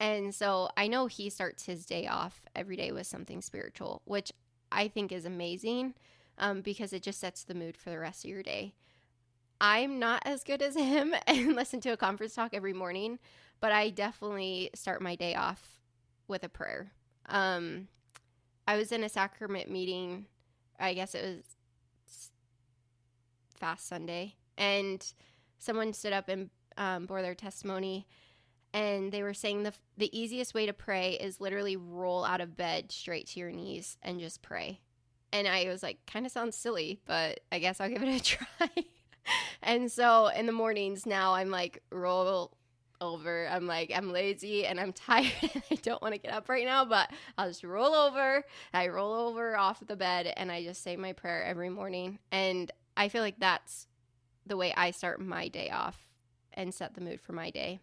And 0.00 0.34
so 0.34 0.68
I 0.76 0.88
know 0.88 1.06
he 1.06 1.30
starts 1.30 1.66
his 1.66 1.86
day 1.86 2.06
off 2.06 2.42
every 2.56 2.76
day 2.76 2.90
with 2.90 3.06
something 3.06 3.40
spiritual, 3.40 4.02
which 4.04 4.32
I 4.72 4.88
think 4.88 5.12
is 5.12 5.24
amazing 5.24 5.94
um, 6.38 6.60
because 6.62 6.92
it 6.92 7.02
just 7.02 7.20
sets 7.20 7.44
the 7.44 7.54
mood 7.54 7.76
for 7.76 7.90
the 7.90 7.98
rest 7.98 8.24
of 8.24 8.30
your 8.30 8.42
day. 8.42 8.74
I'm 9.60 10.00
not 10.00 10.22
as 10.24 10.42
good 10.42 10.60
as 10.60 10.74
him 10.76 11.14
and 11.26 11.54
listen 11.54 11.80
to 11.82 11.90
a 11.90 11.96
conference 11.96 12.34
talk 12.34 12.52
every 12.52 12.72
morning, 12.72 13.18
but 13.60 13.72
I 13.72 13.90
definitely 13.90 14.70
start 14.74 15.00
my 15.02 15.14
day 15.14 15.34
off 15.34 15.80
with 16.26 16.42
a 16.42 16.48
prayer. 16.48 16.90
Um, 17.26 17.88
I 18.66 18.76
was 18.76 18.92
in 18.92 19.04
a 19.04 19.08
sacrament 19.08 19.70
meeting, 19.70 20.26
I 20.78 20.94
guess 20.94 21.14
it 21.14 21.24
was 21.24 22.30
Fast 23.58 23.88
Sunday, 23.88 24.36
and 24.56 25.04
someone 25.58 25.92
stood 25.92 26.12
up 26.12 26.28
and 26.28 26.50
um, 26.76 27.06
bore 27.06 27.22
their 27.22 27.34
testimony, 27.34 28.06
and 28.72 29.12
they 29.12 29.22
were 29.22 29.34
saying 29.34 29.64
the 29.64 29.72
the 29.96 30.16
easiest 30.18 30.54
way 30.54 30.66
to 30.66 30.72
pray 30.72 31.12
is 31.12 31.40
literally 31.40 31.76
roll 31.76 32.24
out 32.24 32.40
of 32.40 32.56
bed 32.56 32.90
straight 32.90 33.26
to 33.28 33.40
your 33.40 33.50
knees 33.50 33.96
and 34.02 34.20
just 34.20 34.42
pray. 34.42 34.80
And 35.32 35.48
I 35.48 35.66
was 35.68 35.82
like, 35.82 35.98
kind 36.06 36.26
of 36.26 36.32
sounds 36.32 36.56
silly, 36.56 37.00
but 37.06 37.40
I 37.50 37.58
guess 37.58 37.80
I'll 37.80 37.88
give 37.88 38.02
it 38.02 38.08
a 38.08 38.22
try. 38.22 38.68
and 39.62 39.90
so 39.90 40.26
in 40.28 40.46
the 40.46 40.52
mornings 40.52 41.06
now, 41.06 41.34
I'm 41.34 41.50
like 41.50 41.82
roll 41.90 42.52
over. 43.02 43.48
I'm 43.50 43.66
like, 43.66 43.92
I'm 43.94 44.12
lazy 44.12 44.64
and 44.64 44.80
I'm 44.80 44.92
tired 44.94 45.32
I 45.70 45.74
don't 45.82 46.00
want 46.00 46.14
to 46.14 46.20
get 46.20 46.32
up 46.32 46.48
right 46.48 46.64
now, 46.64 46.84
but 46.84 47.10
I'll 47.36 47.48
just 47.48 47.64
roll 47.64 47.94
over. 47.94 48.44
I 48.72 48.88
roll 48.88 49.12
over 49.12 49.56
off 49.56 49.86
the 49.86 49.96
bed 49.96 50.32
and 50.36 50.50
I 50.50 50.62
just 50.64 50.82
say 50.82 50.96
my 50.96 51.12
prayer 51.12 51.44
every 51.44 51.68
morning. 51.68 52.18
And 52.30 52.70
I 52.96 53.08
feel 53.08 53.22
like 53.22 53.38
that's 53.38 53.88
the 54.46 54.56
way 54.56 54.72
I 54.76 54.92
start 54.92 55.20
my 55.20 55.48
day 55.48 55.70
off 55.70 56.06
and 56.54 56.72
set 56.72 56.94
the 56.94 57.00
mood 57.00 57.20
for 57.20 57.32
my 57.32 57.50
day. 57.50 57.80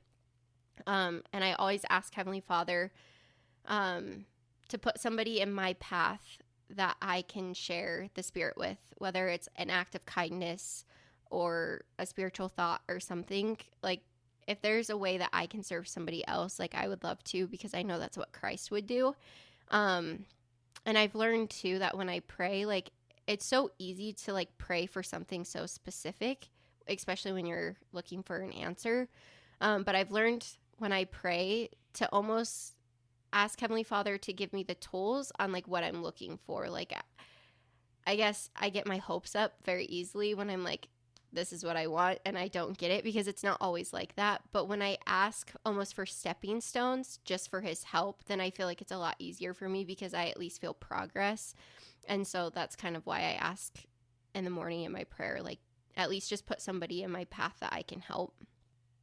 Um, 0.87 1.23
and 1.33 1.43
I 1.43 1.53
always 1.53 1.85
ask 1.89 2.13
Heavenly 2.13 2.39
Father 2.39 2.91
um, 3.65 4.25
to 4.69 4.77
put 4.77 4.99
somebody 4.99 5.41
in 5.41 5.51
my 5.51 5.73
path 5.73 6.39
that 6.69 6.95
I 7.01 7.23
can 7.23 7.53
share 7.53 8.07
the 8.13 8.23
Spirit 8.23 8.57
with, 8.57 8.77
whether 8.97 9.27
it's 9.27 9.49
an 9.55 9.69
act 9.69 9.95
of 9.95 10.05
kindness 10.05 10.85
or 11.29 11.81
a 11.97 12.05
spiritual 12.05 12.47
thought 12.47 12.81
or 12.87 12.99
something. 12.99 13.57
Like, 13.81 14.01
if 14.49 14.61
there's 14.63 14.89
a 14.89 14.97
way 14.97 15.19
that 15.19 15.29
I 15.31 15.45
can 15.45 15.61
serve 15.61 15.87
somebody 15.87 16.27
else, 16.27 16.57
like 16.57 16.73
I 16.73 16.87
would 16.87 17.03
love 17.03 17.23
to 17.25 17.47
because 17.47 17.75
I 17.75 17.83
know 17.83 17.99
that's 17.99 18.17
what 18.17 18.33
Christ 18.33 18.71
would 18.71 18.87
do. 18.87 19.15
Um, 19.69 20.25
and 20.87 20.97
I've 20.97 21.13
learned 21.13 21.51
too 21.51 21.77
that 21.79 21.95
when 21.95 22.09
I 22.09 22.21
pray, 22.21 22.65
like 22.65 22.89
it's 23.27 23.45
so 23.45 23.69
easy 23.77 24.11
to 24.11 24.33
like 24.33 24.57
pray 24.57 24.87
for 24.87 25.03
something 25.03 25.45
so 25.45 25.67
specific, 25.67 26.47
especially 26.87 27.31
when 27.31 27.45
you're 27.45 27.75
looking 27.93 28.23
for 28.23 28.37
an 28.37 28.51
answer. 28.53 29.07
Um, 29.61 29.83
but 29.83 29.93
I've 29.93 30.11
learned 30.11 30.47
when 30.79 30.91
I 30.91 31.05
pray 31.05 31.69
to 31.93 32.09
almost 32.11 32.73
ask 33.31 33.59
Heavenly 33.59 33.83
Father 33.83 34.17
to 34.17 34.33
give 34.33 34.51
me 34.51 34.63
the 34.63 34.73
tools 34.73 35.31
on 35.37 35.51
like 35.51 35.67
what 35.67 35.83
I'm 35.83 36.01
looking 36.01 36.39
for. 36.47 36.69
Like, 36.69 36.91
I 38.07 38.15
guess 38.15 38.49
I 38.55 38.69
get 38.69 38.87
my 38.87 38.97
hopes 38.97 39.35
up 39.35 39.53
very 39.63 39.85
easily 39.85 40.33
when 40.33 40.49
I'm 40.49 40.63
like, 40.63 40.87
this 41.31 41.53
is 41.53 41.63
what 41.63 41.77
I 41.77 41.87
want 41.87 42.19
and 42.25 42.37
I 42.37 42.47
don't 42.47 42.77
get 42.77 42.91
it 42.91 43.03
because 43.03 43.27
it's 43.27 43.43
not 43.43 43.57
always 43.61 43.93
like 43.93 44.15
that. 44.15 44.41
But 44.51 44.67
when 44.67 44.81
I 44.81 44.97
ask 45.05 45.51
almost 45.65 45.93
for 45.93 46.05
stepping 46.05 46.61
stones 46.61 47.19
just 47.23 47.49
for 47.49 47.61
his 47.61 47.83
help, 47.83 48.23
then 48.25 48.41
I 48.41 48.49
feel 48.49 48.65
like 48.65 48.81
it's 48.81 48.91
a 48.91 48.97
lot 48.97 49.15
easier 49.19 49.53
for 49.53 49.69
me 49.69 49.83
because 49.83 50.13
I 50.13 50.27
at 50.27 50.39
least 50.39 50.61
feel 50.61 50.73
progress. 50.73 51.53
And 52.07 52.27
so 52.27 52.49
that's 52.49 52.75
kind 52.75 52.95
of 52.95 53.05
why 53.05 53.19
I 53.19 53.37
ask 53.39 53.77
in 54.33 54.43
the 54.43 54.49
morning 54.49 54.83
in 54.83 54.91
my 54.91 55.03
prayer, 55.03 55.39
like 55.41 55.59
at 55.95 56.09
least 56.09 56.29
just 56.29 56.45
put 56.45 56.61
somebody 56.61 57.03
in 57.03 57.11
my 57.11 57.25
path 57.25 57.55
that 57.59 57.73
I 57.73 57.83
can 57.83 57.99
help. 57.99 58.33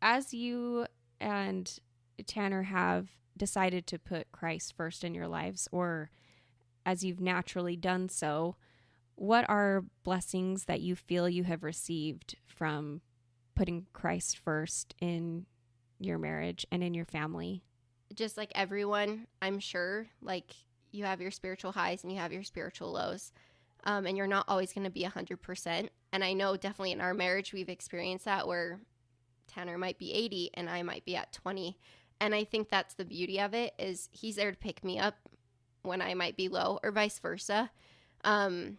As 0.02 0.35
you 0.35 0.87
and 1.21 1.78
Tanner 2.26 2.62
have 2.64 3.09
decided 3.37 3.87
to 3.88 3.99
put 3.99 4.33
Christ 4.33 4.75
first 4.76 5.04
in 5.04 5.14
your 5.14 5.28
lives, 5.28 5.68
or 5.71 6.11
as 6.85 7.04
you've 7.04 7.21
naturally 7.21 7.76
done 7.76 8.09
so, 8.09 8.56
what 9.16 9.49
are 9.49 9.85
blessings 10.04 10.64
that 10.66 10.80
you 10.80 10.94
feel 10.94 11.28
you 11.28 11.44
have 11.44 11.62
received 11.62 12.37
from 12.46 13.00
putting 13.54 13.87
Christ 13.92 14.38
first 14.38 14.94
in 15.00 15.46
your 15.99 16.18
marriage 16.18 16.66
and 16.70 16.85
in 16.85 16.94
your 16.94 17.06
family? 17.06 17.62
Just 18.14 18.37
like 18.37 18.52
everyone, 18.54 19.26
I'm 19.42 19.58
sure, 19.58 20.06
like 20.23 20.54
you 20.92 21.04
have 21.04 21.20
your 21.20 21.30
spiritual 21.30 21.73
highs 21.73 22.04
and 22.04 22.12
you 22.12 22.18
have 22.18 22.32
your 22.32 22.44
spiritual 22.44 22.92
lows. 22.92 23.32
Um, 23.85 24.06
and 24.06 24.16
you're 24.16 24.26
not 24.26 24.46
always 24.49 24.73
going 24.73 24.85
to 24.85 24.90
be 24.90 25.04
100%. 25.04 25.88
And 26.12 26.25
I 26.25 26.32
know 26.32 26.56
definitely 26.56 26.92
in 26.92 27.00
our 27.00 27.14
marriage, 27.14 27.52
we've 27.52 27.68
experienced 27.68 28.25
that 28.25 28.46
where 28.46 28.80
Tanner 29.46 29.78
might 29.78 29.99
be 29.99 30.12
80 30.12 30.50
and 30.54 30.68
I 30.68 30.82
might 30.82 31.04
be 31.04 31.16
at 31.16 31.32
20. 31.32 31.78
And 32.20 32.35
I 32.35 32.44
think 32.44 32.68
that's 32.68 32.94
the 32.94 33.04
beauty 33.04 33.40
of 33.40 33.54
it 33.54 33.75
is 33.78 34.08
he's 34.12 34.37
there 34.37 34.50
to 34.50 34.56
pick 34.56 34.82
me 34.82 34.99
up 34.99 35.14
when 35.82 36.02
I 36.02 36.14
might 36.14 36.37
be 36.37 36.49
low 36.49 36.80
or 36.82 36.90
vice 36.90 37.18
versa. 37.18 37.70
Um, 38.25 38.78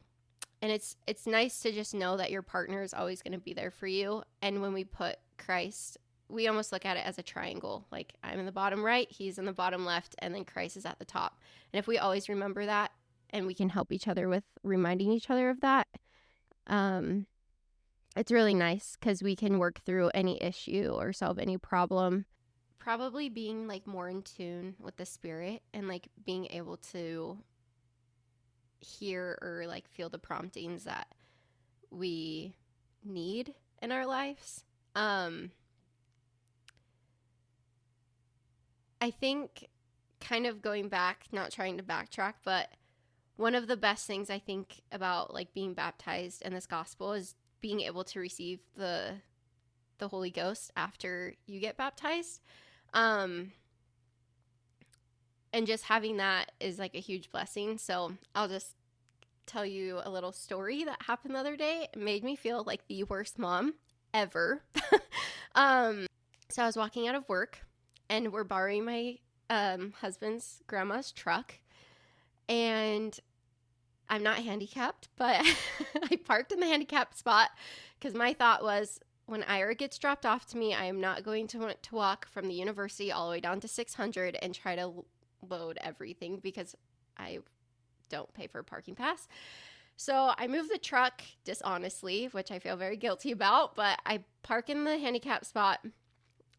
and 0.61 0.71
it's 0.71 0.95
it's 1.05 1.27
nice 1.27 1.59
to 1.61 1.71
just 1.71 1.93
know 1.93 2.17
that 2.17 2.31
your 2.31 2.41
partner 2.41 2.81
is 2.81 2.93
always 2.93 3.21
going 3.21 3.33
to 3.33 3.39
be 3.39 3.53
there 3.53 3.71
for 3.71 3.87
you. 3.87 4.23
And 4.41 4.61
when 4.61 4.73
we 4.73 4.83
put 4.83 5.17
christ 5.37 5.97
we 6.29 6.47
almost 6.47 6.73
look 6.73 6.85
at 6.85 6.97
it 6.97 7.05
as 7.05 7.17
a 7.17 7.23
triangle. 7.23 7.85
Like 7.91 8.13
i'm 8.23 8.39
in 8.39 8.45
the 8.45 8.51
bottom 8.51 8.83
right 8.83 9.07
he's 9.09 9.37
in 9.37 9.45
the 9.45 9.53
bottom 9.53 9.85
left 9.85 10.15
and 10.19 10.33
then 10.33 10.45
christ 10.45 10.77
is 10.77 10.85
at 10.85 10.99
the 10.99 11.05
top. 11.05 11.39
And 11.71 11.79
if 11.79 11.87
we 11.87 11.97
always 11.97 12.29
remember 12.29 12.65
that 12.65 12.91
and 13.29 13.45
we 13.45 13.53
can 13.53 13.69
help 13.69 13.91
each 13.91 14.07
other 14.07 14.27
with 14.29 14.43
reminding 14.63 15.11
each 15.11 15.29
other 15.29 15.49
of 15.49 15.61
that 15.61 15.87
um 16.67 17.27
it's 18.17 18.31
really 18.31 18.55
nice 18.55 18.97
because 18.99 19.21
we 19.21 19.35
can 19.35 19.59
work 19.59 19.79
through 19.85 20.09
any 20.13 20.41
issue 20.41 20.89
or 20.91 21.13
solve 21.13 21.37
any 21.37 21.57
problem. 21.57 22.25
Probably 22.79 23.29
being 23.29 23.67
like 23.67 23.85
more 23.85 24.09
in 24.09 24.23
tune 24.23 24.75
with 24.79 24.97
the 24.97 25.05
spirit 25.05 25.61
and 25.73 25.87
like 25.87 26.07
being 26.25 26.47
able 26.49 26.77
to 26.77 27.37
hear 28.79 29.37
or 29.41 29.65
like 29.67 29.87
feel 29.89 30.09
the 30.09 30.19
promptings 30.19 30.83
that 30.85 31.07
we 31.89 32.55
need 33.03 33.53
in 33.81 33.91
our 33.91 34.05
lives. 34.05 34.63
Um, 34.95 35.51
I 38.99 39.11
think 39.11 39.69
kind 40.19 40.45
of 40.45 40.61
going 40.61 40.89
back, 40.89 41.27
not 41.31 41.51
trying 41.51 41.77
to 41.77 41.83
backtrack, 41.83 42.33
but 42.43 42.69
one 43.35 43.55
of 43.55 43.67
the 43.67 43.77
best 43.77 44.07
things 44.07 44.29
I 44.29 44.39
think 44.39 44.81
about 44.91 45.33
like 45.33 45.53
being 45.53 45.73
baptized 45.73 46.41
in 46.41 46.53
this 46.53 46.65
gospel 46.65 47.13
is 47.13 47.35
being 47.61 47.81
able 47.81 48.03
to 48.05 48.19
receive 48.19 48.59
the 48.75 49.15
the 49.99 50.07
Holy 50.07 50.29
Ghost 50.29 50.71
after 50.75 51.33
you 51.45 51.59
get 51.59 51.77
baptized. 51.77 52.41
Um, 52.93 53.51
and 55.53 55.67
just 55.67 55.85
having 55.85 56.17
that 56.17 56.51
is 56.59 56.79
like 56.79 56.95
a 56.95 56.99
huge 56.99 57.31
blessing. 57.31 57.77
So 57.77 58.13
I'll 58.35 58.47
just 58.47 58.75
tell 59.45 59.65
you 59.65 60.01
a 60.03 60.09
little 60.09 60.31
story 60.31 60.83
that 60.83 61.01
happened 61.03 61.35
the 61.35 61.39
other 61.39 61.55
day. 61.55 61.87
It 61.93 61.99
made 61.99 62.23
me 62.23 62.35
feel 62.35 62.63
like 62.65 62.87
the 62.87 63.03
worst 63.05 63.39
mom 63.39 63.75
ever. 64.13 64.63
um, 65.55 66.05
so 66.49 66.63
I 66.63 66.65
was 66.65 66.77
walking 66.77 67.07
out 67.07 67.15
of 67.15 67.27
work 67.29 67.59
and 68.09 68.31
we're 68.31 68.43
borrowing 68.43 68.85
my 68.85 69.17
um, 69.49 69.93
husband's 69.99 70.61
grandma's 70.67 71.11
truck. 71.11 71.55
And 72.49 73.17
I'm 74.09 74.23
not 74.23 74.37
handicapped, 74.37 75.09
but 75.17 75.45
I 76.11 76.15
parked 76.17 76.51
in 76.51 76.59
the 76.59 76.67
handicapped 76.67 77.17
spot 77.17 77.49
because 77.99 78.13
my 78.13 78.33
thought 78.33 78.63
was 78.63 78.99
when 79.25 79.43
Ira 79.43 79.75
gets 79.75 79.97
dropped 79.97 80.25
off 80.25 80.45
to 80.47 80.57
me, 80.57 80.73
I 80.73 80.85
am 80.85 81.01
not 81.01 81.23
going 81.23 81.47
to 81.47 81.59
want 81.59 81.83
to 81.83 81.95
walk 81.95 82.29
from 82.29 82.47
the 82.47 82.53
university 82.53 83.11
all 83.11 83.27
the 83.27 83.31
way 83.31 83.39
down 83.41 83.59
to 83.59 83.67
600 83.67 84.37
and 84.41 84.55
try 84.55 84.75
to 84.75 85.03
load 85.47 85.77
everything 85.81 86.39
because 86.41 86.75
I 87.17 87.39
don't 88.09 88.33
pay 88.33 88.47
for 88.47 88.59
a 88.59 88.63
parking 88.63 88.95
pass. 88.95 89.27
So 89.95 90.31
I 90.37 90.47
move 90.47 90.69
the 90.69 90.77
truck 90.77 91.23
dishonestly, 91.43 92.25
which 92.31 92.51
I 92.51 92.59
feel 92.59 92.77
very 92.77 92.97
guilty 92.97 93.31
about, 93.31 93.75
but 93.75 93.99
I 94.05 94.23
park 94.43 94.69
in 94.69 94.83
the 94.83 94.97
handicap 94.97 95.43
spot 95.43 95.79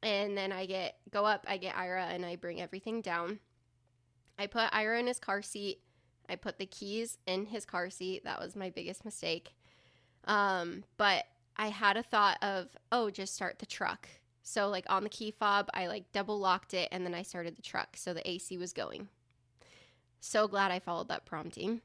and 0.03 0.37
then 0.37 0.53
I 0.53 0.67
get 0.67 0.97
go 1.11 1.25
up, 1.25 1.45
I 1.49 1.57
get 1.57 1.77
Ira 1.77 2.07
and 2.07 2.27
I 2.27 2.37
bring 2.37 2.61
everything 2.61 3.01
down. 3.01 3.38
I 4.38 4.47
put 4.47 4.69
Ira 4.73 4.99
in 4.99 5.07
his 5.07 5.19
car 5.19 5.43
seat. 5.43 5.81
I 6.29 6.37
put 6.37 6.59
the 6.59 6.67
keys 6.67 7.19
in 7.27 7.47
his 7.47 7.64
car 7.64 7.91
seat. 7.91 8.25
That 8.25 8.41
was 8.41 8.55
my 8.55 8.71
biggest 8.71 9.05
mistake. 9.05 9.55
Um, 10.25 10.85
but 10.97 11.25
I 11.57 11.69
had 11.69 11.97
a 11.97 12.03
thought 12.03 12.38
of, 12.43 12.69
oh, 12.93 13.11
just 13.11 13.35
start 13.35 13.59
the 13.59 13.67
truck. 13.67 14.09
So 14.49 14.69
like 14.69 14.87
on 14.89 15.03
the 15.03 15.11
key 15.11 15.31
fob, 15.31 15.69
I 15.75 15.89
like 15.89 16.11
double 16.11 16.41
locked 16.41 16.73
it 16.73 16.89
and 16.91 17.05
then 17.05 17.13
I 17.13 17.21
started 17.21 17.55
the 17.55 17.63
truck. 17.63 17.99
So 17.99 18.15
the 18.15 18.29
AC 18.29 18.57
was 18.57 18.73
going. 18.73 19.09
So 20.21 20.49
glad 20.49 20.71
I 20.71 20.79
followed 20.79 21.09
that 21.09 21.27
prompting. 21.27 21.83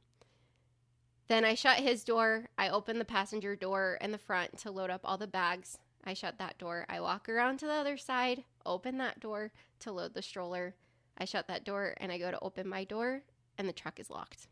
Then 1.27 1.43
I 1.43 1.55
shut 1.55 1.79
his 1.79 2.05
door. 2.05 2.45
I 2.57 2.69
opened 2.69 3.01
the 3.01 3.05
passenger 3.05 3.57
door 3.57 3.97
in 3.99 4.13
the 4.13 4.17
front 4.17 4.57
to 4.59 4.71
load 4.71 4.89
up 4.89 5.01
all 5.03 5.17
the 5.17 5.27
bags. 5.27 5.77
I 6.05 6.13
shut 6.13 6.37
that 6.37 6.57
door. 6.57 6.85
I 6.87 7.01
walk 7.01 7.27
around 7.27 7.59
to 7.59 7.65
the 7.65 7.73
other 7.73 7.97
side, 7.97 8.45
open 8.65 8.97
that 8.99 9.19
door 9.19 9.51
to 9.79 9.91
load 9.91 10.13
the 10.13 10.21
stroller. 10.21 10.73
I 11.17 11.25
shut 11.25 11.49
that 11.49 11.65
door 11.65 11.95
and 11.97 12.13
I 12.13 12.17
go 12.17 12.31
to 12.31 12.39
open 12.39 12.69
my 12.69 12.85
door 12.85 13.23
and 13.57 13.67
the 13.67 13.73
truck 13.73 13.99
is 13.99 14.09
locked. 14.09 14.47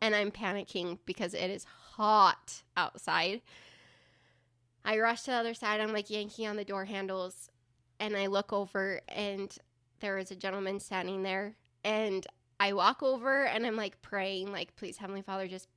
And 0.00 0.14
I'm 0.14 0.30
panicking 0.30 1.00
because 1.04 1.34
it 1.34 1.50
is 1.50 1.64
hot 1.64 2.62
outside. 2.78 3.42
I 4.84 4.98
rush 4.98 5.22
to 5.22 5.30
the 5.30 5.36
other 5.36 5.54
side. 5.54 5.80
I'm 5.80 5.92
like 5.92 6.10
yanking 6.10 6.46
on 6.46 6.56
the 6.56 6.64
door 6.64 6.84
handles 6.84 7.50
and 8.00 8.16
I 8.16 8.26
look 8.26 8.52
over 8.52 9.00
and 9.08 9.56
there 10.00 10.18
is 10.18 10.30
a 10.30 10.36
gentleman 10.36 10.80
standing 10.80 11.22
there 11.22 11.56
and 11.84 12.26
I 12.58 12.72
walk 12.72 13.02
over 13.02 13.44
and 13.44 13.66
I'm 13.66 13.76
like 13.76 14.00
praying, 14.02 14.52
like, 14.52 14.76
please, 14.76 14.96
Heavenly 14.96 15.22
Father, 15.22 15.48
just 15.48 15.68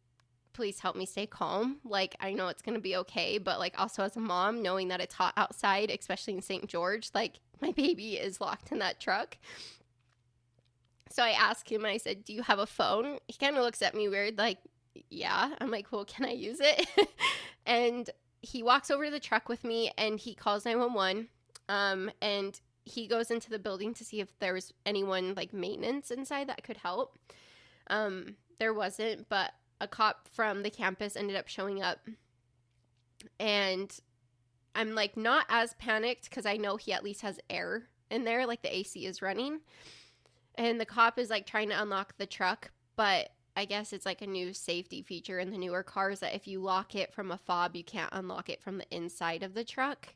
please 0.53 0.79
help 0.79 0.95
me 0.95 1.05
stay 1.05 1.25
calm. 1.25 1.77
Like, 1.83 2.15
I 2.19 2.33
know 2.33 2.47
it's 2.47 2.61
going 2.61 2.75
to 2.75 2.81
be 2.81 2.95
okay, 2.97 3.37
but 3.37 3.59
like, 3.59 3.73
also 3.79 4.03
as 4.03 4.15
a 4.15 4.19
mom, 4.19 4.61
knowing 4.61 4.87
that 4.89 5.01
it's 5.01 5.15
hot 5.15 5.33
outside, 5.35 5.89
especially 5.89 6.35
in 6.35 6.41
St. 6.41 6.67
George, 6.67 7.09
like, 7.13 7.39
my 7.61 7.71
baby 7.71 8.17
is 8.17 8.39
locked 8.39 8.71
in 8.71 8.79
that 8.79 8.99
truck. 8.99 9.37
So 11.09 11.23
I 11.23 11.29
asked 11.29 11.69
him, 11.69 11.85
I 11.85 11.97
said, 11.97 12.23
Do 12.25 12.33
you 12.33 12.43
have 12.43 12.59
a 12.59 12.65
phone? 12.65 13.19
He 13.27 13.33
kind 13.33 13.55
of 13.55 13.63
looks 13.63 13.81
at 13.81 13.95
me 13.95 14.09
weird, 14.09 14.37
like, 14.37 14.57
Yeah. 15.09 15.55
I'm 15.59 15.71
like, 15.71 15.91
Well, 15.91 16.05
can 16.05 16.25
I 16.25 16.31
use 16.31 16.59
it? 16.59 16.87
and 17.65 18.09
he 18.45 18.61
walks 18.61 18.91
over 18.91 19.05
to 19.05 19.11
the 19.11 19.19
truck 19.19 19.49
with 19.49 19.63
me 19.63 19.91
and 19.97 20.19
he 20.19 20.35
calls 20.35 20.65
911. 20.65 21.27
Um, 21.67 22.11
and 22.21 22.59
he 22.85 23.07
goes 23.07 23.31
into 23.31 23.49
the 23.49 23.57
building 23.57 23.93
to 23.95 24.05
see 24.05 24.19
if 24.19 24.37
there 24.39 24.53
was 24.53 24.71
anyone 24.85 25.33
like 25.35 25.51
maintenance 25.51 26.11
inside 26.11 26.47
that 26.47 26.63
could 26.63 26.77
help. 26.77 27.17
Um, 27.87 28.35
there 28.59 28.73
wasn't, 28.73 29.27
but 29.29 29.53
a 29.81 29.87
cop 29.87 30.27
from 30.31 30.61
the 30.61 30.69
campus 30.69 31.15
ended 31.15 31.35
up 31.35 31.47
showing 31.47 31.81
up. 31.81 32.07
And 33.39 33.91
I'm 34.75 34.93
like 34.93 35.17
not 35.17 35.45
as 35.49 35.73
panicked 35.73 36.29
because 36.29 36.45
I 36.45 36.57
know 36.57 36.77
he 36.77 36.93
at 36.93 37.03
least 37.03 37.21
has 37.21 37.39
air 37.49 37.87
in 38.11 38.23
there, 38.23 38.45
like 38.45 38.61
the 38.61 38.75
AC 38.75 39.05
is 39.05 39.21
running. 39.23 39.61
And 40.53 40.79
the 40.79 40.85
cop 40.85 41.17
is 41.17 41.31
like 41.31 41.47
trying 41.47 41.69
to 41.69 41.81
unlock 41.81 42.15
the 42.17 42.27
truck, 42.27 42.71
but 42.95 43.29
I 43.55 43.65
guess 43.65 43.93
it's 43.93 44.05
like 44.05 44.21
a 44.21 44.27
new 44.27 44.53
safety 44.53 45.01
feature 45.01 45.39
in 45.39 45.51
the 45.51 45.57
newer 45.57 45.83
cars 45.83 46.19
that 46.19 46.35
if 46.35 46.47
you 46.47 46.59
lock 46.59 46.93
it 46.93 47.13
from 47.13 47.31
a 47.31 47.37
fob, 47.37 47.75
you 47.75 47.83
can't 47.83 48.09
unlock 48.11 48.49
it 48.49 48.61
from 48.61 48.77
the 48.77 48.95
inside 48.95 49.43
of 49.43 49.53
the 49.53 49.63
truck. 49.63 50.09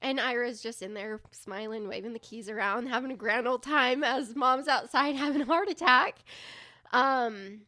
And 0.00 0.18
Ira's 0.18 0.62
just 0.62 0.82
in 0.82 0.94
there 0.94 1.20
smiling, 1.30 1.86
waving 1.86 2.12
the 2.12 2.18
keys 2.18 2.48
around, 2.48 2.86
having 2.86 3.12
a 3.12 3.16
grand 3.16 3.46
old 3.46 3.62
time 3.62 4.02
as 4.02 4.34
mom's 4.34 4.68
outside 4.68 5.14
having 5.16 5.42
a 5.42 5.46
heart 5.46 5.68
attack. 5.68 6.16
Um, 6.92 7.62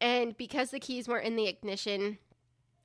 and 0.00 0.36
because 0.36 0.70
the 0.70 0.80
keys 0.80 1.08
weren't 1.08 1.26
in 1.26 1.36
the 1.36 1.46
ignition, 1.46 2.18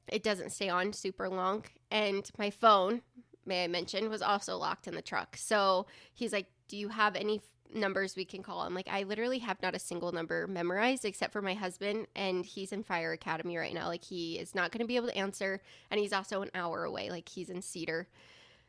it 0.08 0.24
doesn't 0.24 0.52
stay 0.52 0.70
on 0.70 0.93
super 0.93 1.28
long. 1.28 1.65
And 1.89 2.30
my 2.38 2.52
phone, 2.52 3.02
may 3.46 3.63
I 3.63 3.67
mention, 3.67 4.10
was 4.10 4.22
also 4.22 4.58
locked 4.58 4.88
in 4.88 4.96
the 4.96 5.02
truck. 5.02 5.36
So 5.38 5.88
he's 6.13 6.32
like, 6.32 6.48
Do 6.67 6.78
you 6.78 6.89
have 6.89 7.15
any 7.15 7.41
numbers 7.74 8.16
we 8.16 8.26
can 8.26 8.44
call? 8.44 8.62
I'm 8.62 8.74
like, 8.74 8.88
I 8.90 9.04
literally 9.04 9.40
have 9.40 9.62
not 9.62 9.76
a 9.76 9.80
single 9.80 10.12
number 10.12 10.48
memorized 10.48 11.06
except 11.06 11.34
for 11.34 11.42
my 11.42 11.54
husband. 11.54 12.08
And 12.16 12.46
he's 12.46 12.72
in 12.72 12.84
fire 12.84 13.12
academy 13.12 13.58
right 13.58 13.74
now. 13.74 13.88
Like, 13.88 14.04
he 14.04 14.40
is 14.40 14.56
not 14.56 14.72
going 14.72 14.82
to 14.82 14.88
be 14.88 14.96
able 14.96 15.08
to 15.08 15.18
answer. 15.18 15.62
And 15.92 16.00
he's 16.00 16.14
also 16.14 16.42
an 16.42 16.52
hour 16.54 16.84
away. 16.84 17.10
Like, 17.10 17.30
he's 17.30 17.50
in 17.50 17.62
Cedar. 17.62 18.08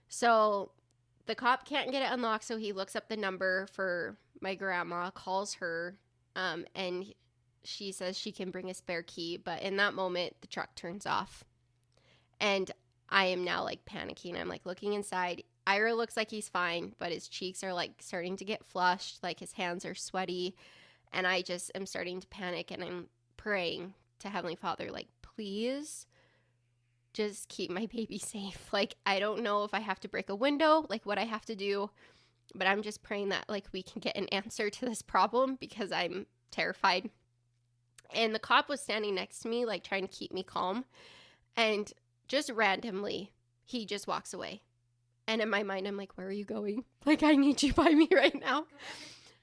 So 0.09 0.73
the 1.27 1.35
cop 1.35 1.67
can't 1.67 1.93
get 1.93 2.03
it 2.03 2.13
unlocked. 2.13 2.45
So 2.45 2.57
he 2.57 2.73
looks 2.73 2.97
up 2.97 3.09
the 3.09 3.17
number 3.17 3.67
for 3.73 4.17
my 4.41 4.55
grandma, 4.55 5.11
calls 5.11 5.55
her, 5.55 5.99
um, 6.37 6.65
and 6.75 7.13
she 7.65 7.93
says 7.93 8.17
she 8.17 8.33
can 8.33 8.51
bring 8.51 8.71
a 8.71 8.75
spare 8.75 9.03
key. 9.03 9.37
But 9.37 9.63
in 9.63 9.77
that 9.77 9.95
moment, 9.95 10.35
the 10.41 10.47
truck 10.47 10.75
turns 10.75 11.07
off. 11.07 11.45
And 12.41 12.71
I 13.11 13.27
am 13.27 13.45
now 13.45 13.65
like 13.65 13.85
panicking. 13.85 14.39
I'm 14.39 14.49
like 14.49 14.65
looking 14.65 14.93
inside. 14.93 15.43
Ira 15.69 15.95
looks 15.95 16.17
like 16.17 16.31
he's 16.31 16.49
fine, 16.49 16.95
but 16.99 17.13
his 17.13 17.29
cheeks 17.29 17.63
are 17.63 17.75
like 17.75 17.93
starting 18.01 18.39
to 18.39 18.45
get 18.47 18.65
flushed, 18.65 19.23
like 19.23 19.39
his 19.39 19.53
hands 19.53 19.85
are 19.85 19.95
sweaty. 19.95 20.57
And 21.13 21.27
I 21.27 21.43
just 21.43 21.71
am 21.75 21.85
starting 21.85 22.21
to 22.21 22.27
panic 22.29 22.71
and 22.71 22.83
I'm 22.83 23.09
praying 23.37 23.93
to 24.21 24.31
Heavenly 24.31 24.57
Father, 24.57 24.91
like, 24.91 25.09
please 25.21 26.07
just 27.13 27.51
keep 27.51 27.71
my 27.71 27.85
baby 27.93 28.19
safe. 28.19 28.73
Like, 28.73 28.95
I 29.05 29.19
don't 29.19 29.43
know 29.43 29.65
if 29.65 29.75
I 29.75 29.81
have 29.81 30.01
to 30.01 30.09
break 30.09 30.31
a 30.31 30.35
window, 30.35 30.87
like 30.89 31.05
what 31.05 31.19
I 31.19 31.25
have 31.25 31.45
to 31.45 31.55
do, 31.55 31.91
but 32.55 32.67
I'm 32.67 32.81
just 32.81 33.03
praying 33.03 33.29
that 33.29 33.45
like 33.47 33.67
we 33.71 33.83
can 33.83 34.01
get 34.01 34.17
an 34.17 34.29
answer 34.33 34.71
to 34.71 34.85
this 34.87 35.03
problem 35.03 35.59
because 35.61 35.93
I'm 35.93 36.25
terrified. 36.51 37.11
And 38.15 38.35
the 38.35 38.39
cop 38.39 38.71
was 38.71 38.81
standing 38.81 39.15
next 39.15 39.41
to 39.41 39.49
me, 39.49 39.67
like 39.67 39.85
trying 39.85 40.09
to 40.09 40.09
keep 40.09 40.33
me 40.33 40.43
calm. 40.43 40.87
And 41.59 41.93
just 42.27 42.49
randomly, 42.49 43.33
he 43.67 43.85
just 43.85 44.07
walks 44.07 44.33
away. 44.33 44.63
And 45.29 45.43
in 45.43 45.51
my 45.51 45.63
mind, 45.63 45.87
I'm 45.87 45.99
like, 45.99 46.17
where 46.17 46.27
are 46.27 46.33
you 46.33 46.47
going? 46.47 46.85
Like, 47.05 47.23
I 47.23 47.33
need 47.33 47.63
you 47.63 47.73
by 47.73 47.91
me 47.91 48.09
right 48.15 48.39
now. 48.39 48.67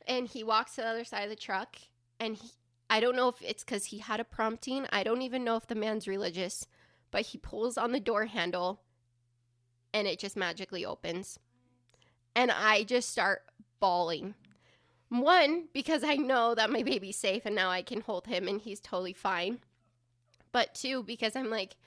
And 0.08 0.28
he 0.28 0.44
walks 0.44 0.76
to 0.76 0.82
the 0.82 0.88
other 0.88 1.06
side 1.06 1.24
of 1.24 1.30
the 1.30 1.36
truck. 1.36 1.78
And 2.20 2.36
he, 2.36 2.50
I 2.90 3.00
don't 3.00 3.16
know 3.16 3.30
if 3.30 3.42
it's 3.42 3.64
because 3.64 3.86
he 3.86 4.00
had 4.00 4.20
a 4.20 4.26
prompting. 4.26 4.86
I 4.92 5.04
don't 5.04 5.22
even 5.22 5.44
know 5.44 5.56
if 5.56 5.66
the 5.66 5.74
man's 5.74 6.08
religious, 6.08 6.68
but 7.12 7.28
he 7.28 7.38
pulls 7.38 7.78
on 7.78 7.92
the 7.92 8.00
door 8.00 8.26
handle 8.26 8.82
and 9.94 10.08
it 10.08 10.20
just 10.20 10.36
magically 10.36 10.86
opens. 10.86 11.40
And 12.36 12.52
I 12.52 12.84
just 12.84 13.10
start 13.10 13.44
bawling. 13.80 14.36
One, 15.10 15.70
because 15.74 16.04
I 16.04 16.16
know 16.16 16.54
that 16.54 16.70
my 16.70 16.84
baby's 16.84 17.18
safe 17.18 17.44
and 17.46 17.56
now 17.56 17.70
I 17.70 17.82
can 17.82 18.02
hold 18.02 18.28
him 18.28 18.48
and 18.48 18.60
he's 18.60 18.80
totally 18.80 19.14
fine. 19.14 19.60
But 20.52 20.76
two, 20.76 21.04
because 21.04 21.36
I'm 21.36 21.50
like, 21.50 21.78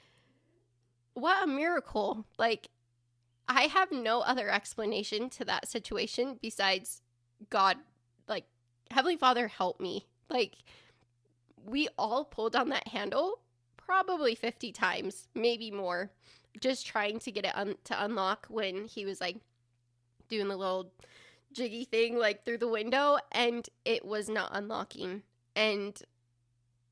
what 1.13 1.43
a 1.43 1.47
miracle. 1.47 2.25
Like, 2.37 2.69
I 3.49 3.63
have 3.63 3.91
no 3.91 4.21
other 4.21 4.49
explanation 4.49 5.29
to 5.31 5.45
that 5.45 5.67
situation 5.67 6.37
besides 6.39 7.01
God, 7.49 7.77
like, 8.27 8.45
Heavenly 8.91 9.17
Father, 9.17 9.47
help 9.47 9.79
me. 9.79 10.05
Like, 10.29 10.57
we 11.65 11.87
all 11.97 12.25
pulled 12.25 12.55
on 12.55 12.69
that 12.69 12.87
handle 12.89 13.39
probably 13.75 14.35
50 14.35 14.71
times, 14.71 15.27
maybe 15.33 15.71
more, 15.71 16.11
just 16.61 16.85
trying 16.85 17.17
to 17.19 17.31
get 17.31 17.45
it 17.45 17.57
un- 17.57 17.77
to 17.85 18.03
unlock 18.03 18.45
when 18.49 18.85
he 18.85 19.03
was 19.03 19.19
like 19.19 19.37
doing 20.29 20.47
the 20.47 20.55
little 20.55 20.91
jiggy 21.51 21.85
thing 21.85 22.15
like 22.17 22.45
through 22.45 22.59
the 22.59 22.67
window 22.67 23.17
and 23.31 23.67
it 23.85 24.05
was 24.05 24.29
not 24.29 24.51
unlocking. 24.53 25.23
And 25.55 25.99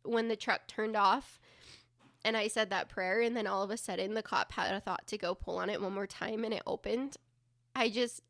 when 0.03 0.27
the 0.27 0.35
truck 0.35 0.67
turned 0.67 0.95
off, 0.95 1.39
and 2.27 2.35
I 2.35 2.49
said 2.49 2.71
that 2.71 2.89
prayer, 2.89 3.21
and 3.21 3.37
then 3.37 3.47
all 3.47 3.63
of 3.63 3.71
a 3.71 3.77
sudden 3.77 4.13
the 4.13 4.21
cop 4.21 4.51
had 4.51 4.75
a 4.75 4.81
thought 4.81 5.07
to 5.07 5.17
go 5.17 5.33
pull 5.33 5.59
on 5.59 5.69
it 5.69 5.81
one 5.81 5.93
more 5.93 6.05
time 6.05 6.43
and 6.43 6.53
it 6.53 6.61
opened. 6.67 7.15
I 7.73 7.89
just, 7.89 8.21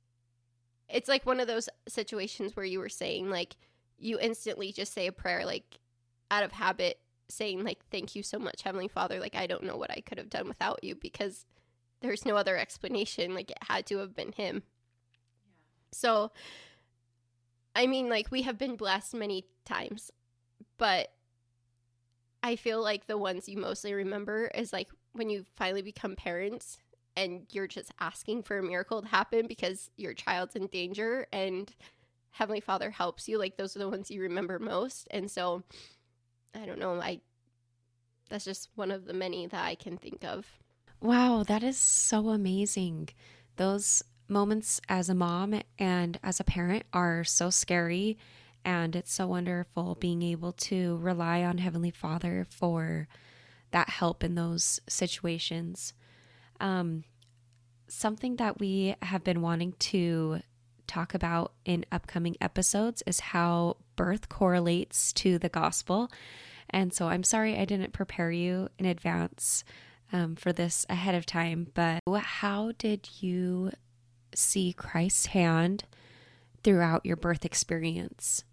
it's 0.87 1.09
like 1.09 1.25
one 1.25 1.39
of 1.39 1.47
those 1.47 1.67
situations 1.87 2.55
where 2.55 2.65
you 2.65 2.77
were 2.77 2.89
saying, 2.89 3.31
like, 3.31 3.55
you 3.97 4.19
instantly 4.19 4.71
just 4.71 4.93
say 4.93 5.07
a 5.07 5.11
prayer, 5.11 5.47
like, 5.47 5.79
out 6.29 6.43
of 6.43 6.51
habit, 6.51 6.99
saying, 7.27 7.63
like, 7.63 7.79
thank 7.89 8.15
you 8.15 8.21
so 8.21 8.37
much, 8.37 8.61
Heavenly 8.61 8.87
Father. 8.87 9.19
Like, 9.19 9.35
I 9.35 9.47
don't 9.47 9.63
know 9.63 9.77
what 9.77 9.89
I 9.89 10.01
could 10.01 10.19
have 10.19 10.29
done 10.29 10.47
without 10.47 10.83
you 10.83 10.93
because 10.93 11.47
there's 12.01 12.23
no 12.23 12.35
other 12.35 12.55
explanation. 12.55 13.33
Like, 13.33 13.49
it 13.49 13.57
had 13.67 13.87
to 13.87 13.97
have 13.97 14.15
been 14.15 14.31
Him. 14.31 14.61
Yeah. 14.63 15.87
So, 15.91 16.31
I 17.75 17.87
mean, 17.87 18.09
like, 18.09 18.29
we 18.29 18.43
have 18.43 18.59
been 18.59 18.75
blessed 18.75 19.15
many 19.15 19.45
times, 19.65 20.11
but 20.77 21.11
I 22.47 22.55
feel 22.55 22.81
like 22.81 23.07
the 23.07 23.17
ones 23.17 23.49
you 23.49 23.57
mostly 23.57 23.93
remember 23.93 24.49
is 24.55 24.71
like 24.71 24.87
when 25.11 25.29
you 25.29 25.43
finally 25.57 25.81
become 25.81 26.15
parents 26.15 26.77
and 27.17 27.45
you're 27.51 27.67
just 27.67 27.91
asking 27.99 28.43
for 28.43 28.57
a 28.57 28.63
miracle 28.63 29.01
to 29.01 29.07
happen 29.09 29.47
because 29.47 29.89
your 29.97 30.13
child's 30.13 30.55
in 30.55 30.67
danger 30.67 31.27
and 31.33 31.69
Heavenly 32.29 32.61
Father 32.61 32.89
helps 32.89 33.27
you. 33.27 33.37
Like 33.37 33.57
those 33.57 33.75
are 33.75 33.79
the 33.79 33.89
ones 33.89 34.09
you 34.09 34.21
remember 34.21 34.59
most. 34.59 35.09
And 35.11 35.29
so 35.29 35.63
I 36.55 36.65
don't 36.65 36.79
know, 36.79 37.01
I 37.01 37.19
that's 38.29 38.45
just 38.45 38.69
one 38.75 38.91
of 38.91 39.03
the 39.03 39.13
many 39.13 39.45
that 39.47 39.65
I 39.65 39.75
can 39.75 39.97
think 39.97 40.23
of. 40.23 40.47
Wow, 41.01 41.43
that 41.47 41.63
is 41.63 41.77
so 41.77 42.29
amazing. 42.29 43.09
Those 43.57 44.03
moments 44.29 44.79
as 44.87 45.09
a 45.09 45.15
mom 45.15 45.59
and 45.77 46.17
as 46.23 46.39
a 46.39 46.45
parent 46.45 46.83
are 46.93 47.25
so 47.25 47.49
scary 47.49 48.17
and 48.65 48.95
it's 48.95 49.13
so 49.13 49.27
wonderful 49.27 49.95
being 49.95 50.21
able 50.21 50.51
to 50.53 50.97
rely 50.97 51.43
on 51.43 51.57
Heavenly 51.57 51.91
Father 51.91 52.45
for 52.49 53.07
that 53.71 53.89
help 53.89 54.23
in 54.23 54.35
those 54.35 54.79
situations. 54.87 55.93
Um, 56.59 57.03
something 57.87 58.35
that 58.37 58.59
we 58.59 58.95
have 59.01 59.23
been 59.23 59.41
wanting 59.41 59.73
to 59.79 60.41
talk 60.87 61.13
about 61.13 61.53
in 61.65 61.85
upcoming 61.91 62.35
episodes 62.39 63.03
is 63.05 63.19
how 63.19 63.77
birth 63.95 64.29
correlates 64.29 65.11
to 65.13 65.37
the 65.37 65.49
gospel. 65.49 66.09
And 66.69 66.93
so 66.93 67.07
I'm 67.07 67.23
sorry 67.23 67.57
I 67.57 67.65
didn't 67.65 67.93
prepare 67.93 68.31
you 68.31 68.69
in 68.77 68.85
advance 68.85 69.63
um, 70.11 70.35
for 70.35 70.53
this 70.53 70.85
ahead 70.89 71.15
of 71.15 71.25
time, 71.25 71.67
but 71.73 71.99
how 72.07 72.71
did 72.77 73.09
you 73.21 73.71
see 74.33 74.73
Christ's 74.73 75.27
hand 75.27 75.83
throughout 76.63 77.05
your 77.05 77.15
birth 77.15 77.45
experience? 77.45 78.43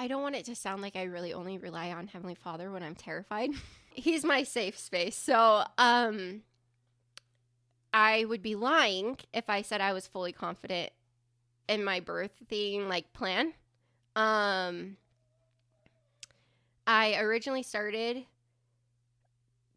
I 0.00 0.08
don't 0.08 0.22
want 0.22 0.34
it 0.34 0.46
to 0.46 0.54
sound 0.54 0.80
like 0.80 0.96
I 0.96 1.02
really 1.02 1.34
only 1.34 1.58
rely 1.58 1.90
on 1.92 2.06
Heavenly 2.06 2.34
Father 2.34 2.70
when 2.70 2.82
I'm 2.82 2.94
terrified. 2.94 3.50
He's 3.92 4.24
my 4.24 4.44
safe 4.44 4.78
space. 4.78 5.14
So, 5.14 5.64
um 5.76 6.42
I 7.92 8.24
would 8.24 8.40
be 8.40 8.54
lying 8.54 9.18
if 9.34 9.50
I 9.50 9.62
said 9.62 9.80
I 9.80 9.92
was 9.92 10.06
fully 10.06 10.32
confident 10.32 10.90
in 11.68 11.84
my 11.84 12.00
birthing 12.00 12.88
like 12.88 13.12
plan. 13.12 13.52
Um 14.16 14.96
I 16.86 17.16
originally 17.16 17.62
started 17.62 18.24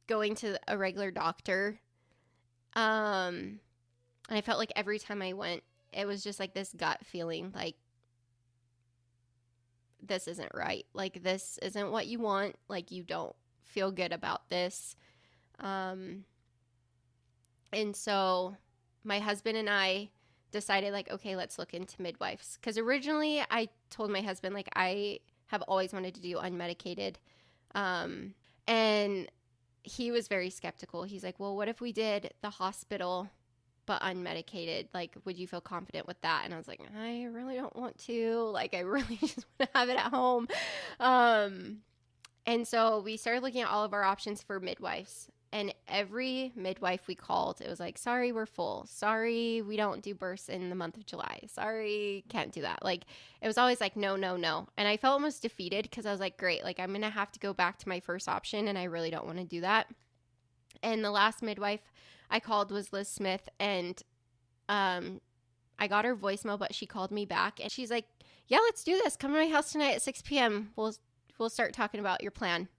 going 0.07 0.35
to 0.35 0.57
a 0.69 0.77
regular 0.77 1.11
doctor. 1.11 1.79
Um 2.75 3.59
and 4.29 4.37
I 4.37 4.41
felt 4.41 4.57
like 4.57 4.71
every 4.77 4.99
time 4.99 5.21
I 5.21 5.33
went, 5.33 5.63
it 5.95 6.05
was 6.05 6.23
just 6.23 6.39
like 6.39 6.53
this 6.53 6.73
gut 6.73 6.99
feeling 7.05 7.51
like 7.53 7.75
this 10.05 10.27
isn't 10.27 10.51
right. 10.53 10.85
Like 10.93 11.23
this 11.23 11.57
isn't 11.61 11.91
what 11.91 12.07
you 12.07 12.19
want. 12.19 12.55
Like 12.67 12.91
you 12.91 13.03
don't 13.03 13.35
feel 13.63 13.91
good 13.91 14.11
about 14.11 14.49
this. 14.49 14.95
Um 15.59 16.25
and 17.71 17.95
so 17.95 18.55
my 19.03 19.19
husband 19.19 19.57
and 19.57 19.69
I 19.69 20.09
decided 20.51 20.93
like 20.93 21.09
okay, 21.09 21.35
let's 21.35 21.57
look 21.57 21.73
into 21.73 22.01
midwives 22.01 22.57
cuz 22.61 22.77
originally 22.77 23.41
I 23.49 23.69
told 23.89 24.11
my 24.11 24.21
husband 24.21 24.53
like 24.53 24.69
I 24.75 25.19
have 25.47 25.61
always 25.63 25.93
wanted 25.93 26.15
to 26.15 26.21
do 26.21 26.37
unmedicated 26.37 27.15
um 27.75 28.35
and 28.67 29.29
he 29.83 30.11
was 30.11 30.29
very 30.29 30.49
skeptical. 30.49 31.03
He's 31.03 31.23
like, 31.23 31.39
"Well, 31.39 31.57
what 31.57 31.67
if 31.67 31.81
we 31.81 31.91
did 31.91 32.33
the 32.41 32.49
hospital 32.49 33.29
but 33.85 34.01
unmedicated 34.01 34.87
like 34.93 35.15
would 35.25 35.37
you 35.37 35.47
feel 35.47 35.61
confident 35.61 36.07
with 36.07 36.19
that? 36.21 36.43
And 36.45 36.53
i 36.53 36.57
was 36.57 36.67
like 36.67 36.81
i 36.97 37.23
really 37.25 37.55
don't 37.55 37.75
want 37.75 37.97
to. 37.99 38.49
Like 38.53 38.73
i 38.73 38.79
really 38.79 39.17
just 39.21 39.45
want 39.59 39.71
to 39.71 39.77
have 39.77 39.89
it 39.89 39.97
at 39.97 40.11
home. 40.11 40.47
Um 40.99 41.79
and 42.45 42.67
so 42.67 42.99
we 42.99 43.17
started 43.17 43.41
looking 43.41 43.61
at 43.61 43.69
all 43.69 43.83
of 43.83 43.93
our 43.93 44.03
options 44.03 44.41
for 44.41 44.59
midwives. 44.59 45.29
And 45.51 45.73
every 45.87 46.51
midwife 46.55 47.07
we 47.07 47.13
called 47.13 47.61
it 47.61 47.69
was 47.69 47.79
like 47.79 47.97
sorry 47.97 48.31
we're 48.31 48.45
full. 48.45 48.85
Sorry 48.87 49.61
we 49.61 49.77
don't 49.77 50.01
do 50.01 50.15
births 50.15 50.49
in 50.49 50.69
the 50.69 50.75
month 50.75 50.97
of 50.97 51.05
july. 51.05 51.41
Sorry 51.47 52.23
can't 52.29 52.51
do 52.51 52.61
that. 52.61 52.83
Like 52.83 53.03
it 53.41 53.47
was 53.47 53.57
always 53.57 53.81
like 53.81 53.95
no 53.95 54.15
no 54.15 54.35
no. 54.37 54.67
And 54.77 54.87
i 54.87 54.97
felt 54.97 55.13
almost 55.13 55.41
defeated 55.41 55.83
because 55.83 56.05
i 56.05 56.11
was 56.11 56.19
like 56.19 56.37
great. 56.37 56.63
Like 56.63 56.79
i'm 56.79 56.91
gonna 56.93 57.09
have 57.09 57.31
to 57.33 57.39
go 57.39 57.53
back 57.53 57.77
to 57.79 57.89
my 57.89 57.99
first 57.99 58.27
option 58.27 58.67
and 58.67 58.77
i 58.77 58.85
really 58.85 59.11
don't 59.11 59.25
want 59.25 59.39
to 59.39 59.45
do 59.45 59.61
that. 59.61 59.87
And 60.81 61.03
the 61.03 61.11
last 61.11 61.41
midwife 61.41 61.91
I 62.33 62.39
called 62.39 62.71
was 62.71 62.91
Liz 62.91 63.07
Smith, 63.07 63.47
and 63.59 64.01
um, 64.67 65.21
I 65.77 65.87
got 65.87 66.03
her 66.03 66.15
voicemail, 66.15 66.57
but 66.57 66.73
she 66.73 66.87
called 66.87 67.11
me 67.11 67.25
back, 67.25 67.59
and 67.61 67.71
she's 67.71 67.91
like, 67.91 68.05
"Yeah, 68.47 68.57
let's 68.57 68.83
do 68.83 68.93
this. 69.03 69.15
Come 69.15 69.31
to 69.31 69.39
my 69.39 69.47
house 69.47 69.71
tonight 69.71 69.93
at 69.93 70.01
6 70.01 70.23
p.m. 70.23 70.71
We'll 70.75 70.95
we'll 71.37 71.51
start 71.51 71.73
talking 71.73 71.99
about 71.99 72.23
your 72.23 72.31
plan." 72.31 72.69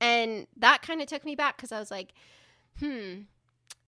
And 0.00 0.48
that 0.56 0.82
kind 0.82 1.00
of 1.00 1.06
took 1.06 1.24
me 1.24 1.36
back 1.36 1.56
because 1.56 1.70
I 1.70 1.78
was 1.78 1.92
like, 1.92 2.12
"Hmm, 2.80 3.20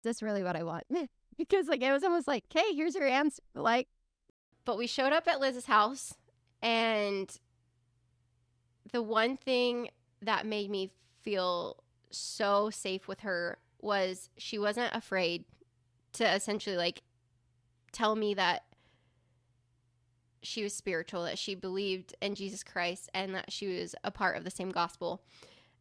this 0.04 0.22
really 0.22 0.44
what 0.44 0.54
I 0.54 0.62
want? 0.62 0.84
because 1.36 1.66
like 1.66 1.82
it 1.82 1.90
was 1.92 2.04
almost 2.04 2.28
like, 2.28 2.44
hey, 2.52 2.72
here's 2.72 2.94
your 2.94 3.08
answer. 3.08 3.42
Like, 3.54 3.88
but 4.64 4.78
we 4.78 4.86
showed 4.86 5.12
up 5.12 5.26
at 5.26 5.40
Liz's 5.40 5.66
house, 5.66 6.14
and 6.62 7.36
the 8.92 9.02
one 9.02 9.36
thing 9.36 9.88
that 10.20 10.46
made 10.46 10.70
me 10.70 10.92
feel 11.22 11.82
so 12.10 12.70
safe 12.70 13.08
with 13.08 13.20
her 13.20 13.58
was 13.82 14.30
she 14.38 14.58
wasn't 14.58 14.94
afraid 14.94 15.44
to 16.14 16.34
essentially 16.34 16.76
like 16.76 17.02
tell 17.92 18.16
me 18.16 18.34
that 18.34 18.62
she 20.42 20.62
was 20.62 20.74
spiritual, 20.74 21.24
that 21.24 21.38
she 21.38 21.54
believed 21.54 22.14
in 22.20 22.34
Jesus 22.34 22.64
Christ, 22.64 23.08
and 23.14 23.34
that 23.34 23.52
she 23.52 23.78
was 23.78 23.94
a 24.02 24.10
part 24.10 24.36
of 24.36 24.44
the 24.44 24.50
same 24.50 24.70
gospel. 24.70 25.22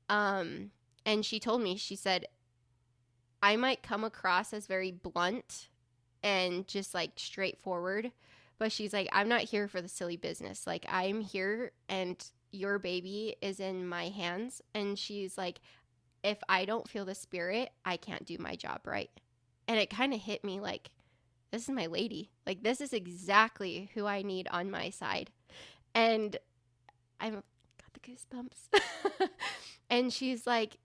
Um, 0.09 0.71
and 1.05 1.25
she 1.25 1.39
told 1.39 1.61
me, 1.61 1.77
she 1.77 1.95
said, 1.95 2.25
I 3.41 3.55
might 3.55 3.81
come 3.81 4.03
across 4.03 4.53
as 4.53 4.67
very 4.67 4.91
blunt 4.91 5.69
and 6.21 6.67
just 6.67 6.93
like 6.93 7.11
straightforward, 7.15 8.11
but 8.59 8.71
she's 8.71 8.93
like, 8.93 9.09
I'm 9.11 9.27
not 9.27 9.41
here 9.41 9.67
for 9.67 9.81
the 9.81 9.87
silly 9.87 10.17
business. 10.17 10.67
Like, 10.67 10.85
I'm 10.87 11.21
here 11.21 11.71
and 11.89 12.23
your 12.51 12.77
baby 12.77 13.35
is 13.41 13.59
in 13.59 13.87
my 13.87 14.09
hands. 14.09 14.61
And 14.75 14.99
she's 14.99 15.37
like, 15.37 15.59
if 16.23 16.37
I 16.47 16.65
don't 16.65 16.89
feel 16.89 17.05
the 17.05 17.15
spirit, 17.15 17.69
I 17.85 17.97
can't 17.97 18.25
do 18.25 18.37
my 18.39 18.55
job 18.55 18.81
right. 18.85 19.09
And 19.67 19.79
it 19.79 19.89
kind 19.89 20.13
of 20.13 20.21
hit 20.21 20.43
me 20.43 20.59
like, 20.59 20.91
this 21.51 21.63
is 21.63 21.69
my 21.69 21.87
lady. 21.87 22.31
Like, 22.45 22.63
this 22.63 22.81
is 22.81 22.93
exactly 22.93 23.91
who 23.93 24.05
I 24.05 24.21
need 24.21 24.47
on 24.51 24.71
my 24.71 24.89
side. 24.89 25.31
And 25.93 26.37
I've 27.19 27.33
got 27.33 27.43
the 27.93 27.99
goosebumps. 27.99 29.29
and 29.89 30.13
she's 30.13 30.47
like, 30.47 30.77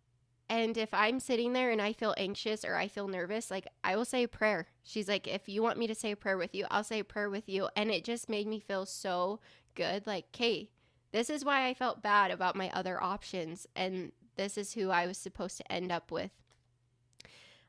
and 0.48 0.76
if 0.76 0.92
I'm 0.94 1.18
sitting 1.18 1.52
there 1.52 1.70
and 1.70 1.82
I 1.82 1.92
feel 1.92 2.14
anxious 2.16 2.64
or 2.64 2.76
I 2.76 2.88
feel 2.88 3.08
nervous, 3.08 3.50
like 3.50 3.66
I 3.82 3.96
will 3.96 4.04
say 4.04 4.24
a 4.24 4.28
prayer. 4.28 4.68
She's 4.82 5.08
like, 5.08 5.26
if 5.26 5.48
you 5.48 5.62
want 5.62 5.78
me 5.78 5.86
to 5.88 5.94
say 5.94 6.12
a 6.12 6.16
prayer 6.16 6.38
with 6.38 6.54
you, 6.54 6.66
I'll 6.70 6.84
say 6.84 7.00
a 7.00 7.04
prayer 7.04 7.28
with 7.28 7.48
you. 7.48 7.68
And 7.76 7.90
it 7.90 8.04
just 8.04 8.28
made 8.28 8.46
me 8.46 8.60
feel 8.60 8.86
so 8.86 9.40
good. 9.74 10.06
Like, 10.06 10.26
hey, 10.36 10.70
this 11.12 11.30
is 11.30 11.44
why 11.44 11.66
I 11.66 11.74
felt 11.74 12.02
bad 12.02 12.30
about 12.30 12.54
my 12.54 12.70
other 12.70 13.02
options. 13.02 13.66
And 13.74 14.12
this 14.36 14.56
is 14.58 14.72
who 14.72 14.90
I 14.90 15.06
was 15.06 15.18
supposed 15.18 15.56
to 15.58 15.72
end 15.72 15.90
up 15.90 16.10
with. 16.10 16.30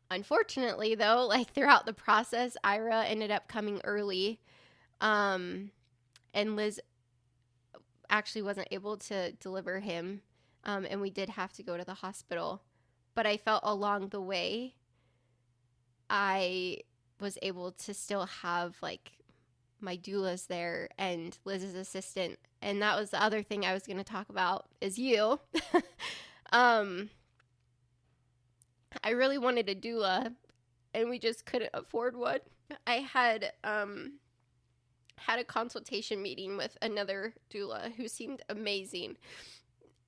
Unfortunately, 0.09 0.95
though, 0.95 1.25
like 1.29 1.53
throughout 1.53 1.85
the 1.85 1.93
process, 1.93 2.57
Ira 2.63 3.05
ended 3.05 3.31
up 3.31 3.47
coming 3.47 3.81
early. 3.83 4.39
Um, 5.01 5.71
and 6.33 6.55
Liz 6.55 6.79
actually 8.09 8.41
wasn't 8.41 8.67
able 8.71 8.97
to 8.97 9.31
deliver 9.33 9.79
him. 9.79 10.21
Um, 10.63 10.85
and 10.89 11.01
we 11.01 11.09
did 11.09 11.29
have 11.29 11.53
to 11.53 11.63
go 11.63 11.77
to 11.77 11.85
the 11.85 11.95
hospital. 11.95 12.61
But 13.15 13.25
I 13.25 13.37
felt 13.37 13.61
along 13.63 14.09
the 14.09 14.21
way, 14.21 14.75
I 16.09 16.79
was 17.19 17.37
able 17.41 17.71
to 17.71 17.93
still 17.93 18.25
have 18.25 18.75
like 18.81 19.11
my 19.79 19.97
doulas 19.97 20.47
there 20.47 20.89
and 20.97 21.37
Liz's 21.45 21.75
assistant. 21.75 22.39
And 22.61 22.81
that 22.81 22.97
was 22.97 23.11
the 23.11 23.21
other 23.21 23.43
thing 23.43 23.65
I 23.65 23.73
was 23.73 23.83
going 23.83 23.97
to 23.97 24.03
talk 24.03 24.29
about 24.29 24.67
is 24.81 24.97
you. 24.97 25.39
um, 26.51 27.09
I 29.03 29.11
really 29.11 29.37
wanted 29.37 29.69
a 29.69 29.75
doula 29.75 30.33
and 30.93 31.09
we 31.09 31.19
just 31.19 31.45
couldn't 31.45 31.71
afford 31.73 32.15
one. 32.15 32.39
I 32.85 32.95
had 32.95 33.53
um 33.63 34.13
had 35.17 35.39
a 35.39 35.43
consultation 35.43 36.21
meeting 36.21 36.57
with 36.57 36.77
another 36.81 37.33
doula 37.51 37.93
who 37.93 38.07
seemed 38.07 38.41
amazing. 38.49 39.17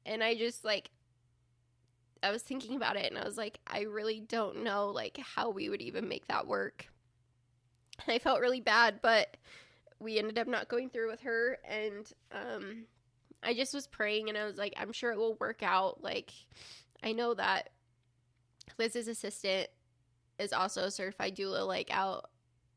And 0.06 0.24
I 0.24 0.36
just 0.36 0.64
like 0.64 0.90
I 2.22 2.32
was 2.32 2.42
thinking 2.42 2.76
about 2.76 2.98
it 2.98 3.10
and 3.10 3.18
I 3.18 3.26
was 3.26 3.38
like 3.38 3.60
I 3.68 3.82
really 3.82 4.20
don't 4.20 4.64
know 4.64 4.90
like 4.90 5.18
how 5.18 5.50
we 5.50 5.70
would 5.70 5.82
even 5.82 6.08
make 6.08 6.28
that 6.28 6.48
work. 6.48 6.88
And 8.06 8.16
I 8.16 8.20
felt 8.20 8.40
really 8.40 8.62
bad, 8.62 9.02
but 9.02 9.36
we 10.00 10.18
ended 10.18 10.40
up 10.40 10.48
not 10.48 10.70
going 10.70 10.90
through 10.90 11.10
with 11.10 11.22
her 11.22 11.58
and 11.68 12.12
um 12.32 12.86
I 13.44 13.54
just 13.54 13.74
was 13.74 13.88
praying 13.88 14.30
and 14.30 14.38
I 14.38 14.46
was 14.46 14.58
like 14.58 14.74
I'm 14.78 14.92
sure 14.92 15.12
it 15.12 15.18
will 15.18 15.36
work 15.36 15.64
out. 15.64 16.04
Like 16.04 16.32
I 17.04 17.14
know 17.14 17.34
that 17.34 17.70
Liz's 18.78 19.08
assistant 19.08 19.70
is 20.38 20.54
also 20.54 20.84
a 20.84 20.92
certified 20.92 21.36
doula 21.36 21.66
like 21.68 21.90
out 21.92 22.30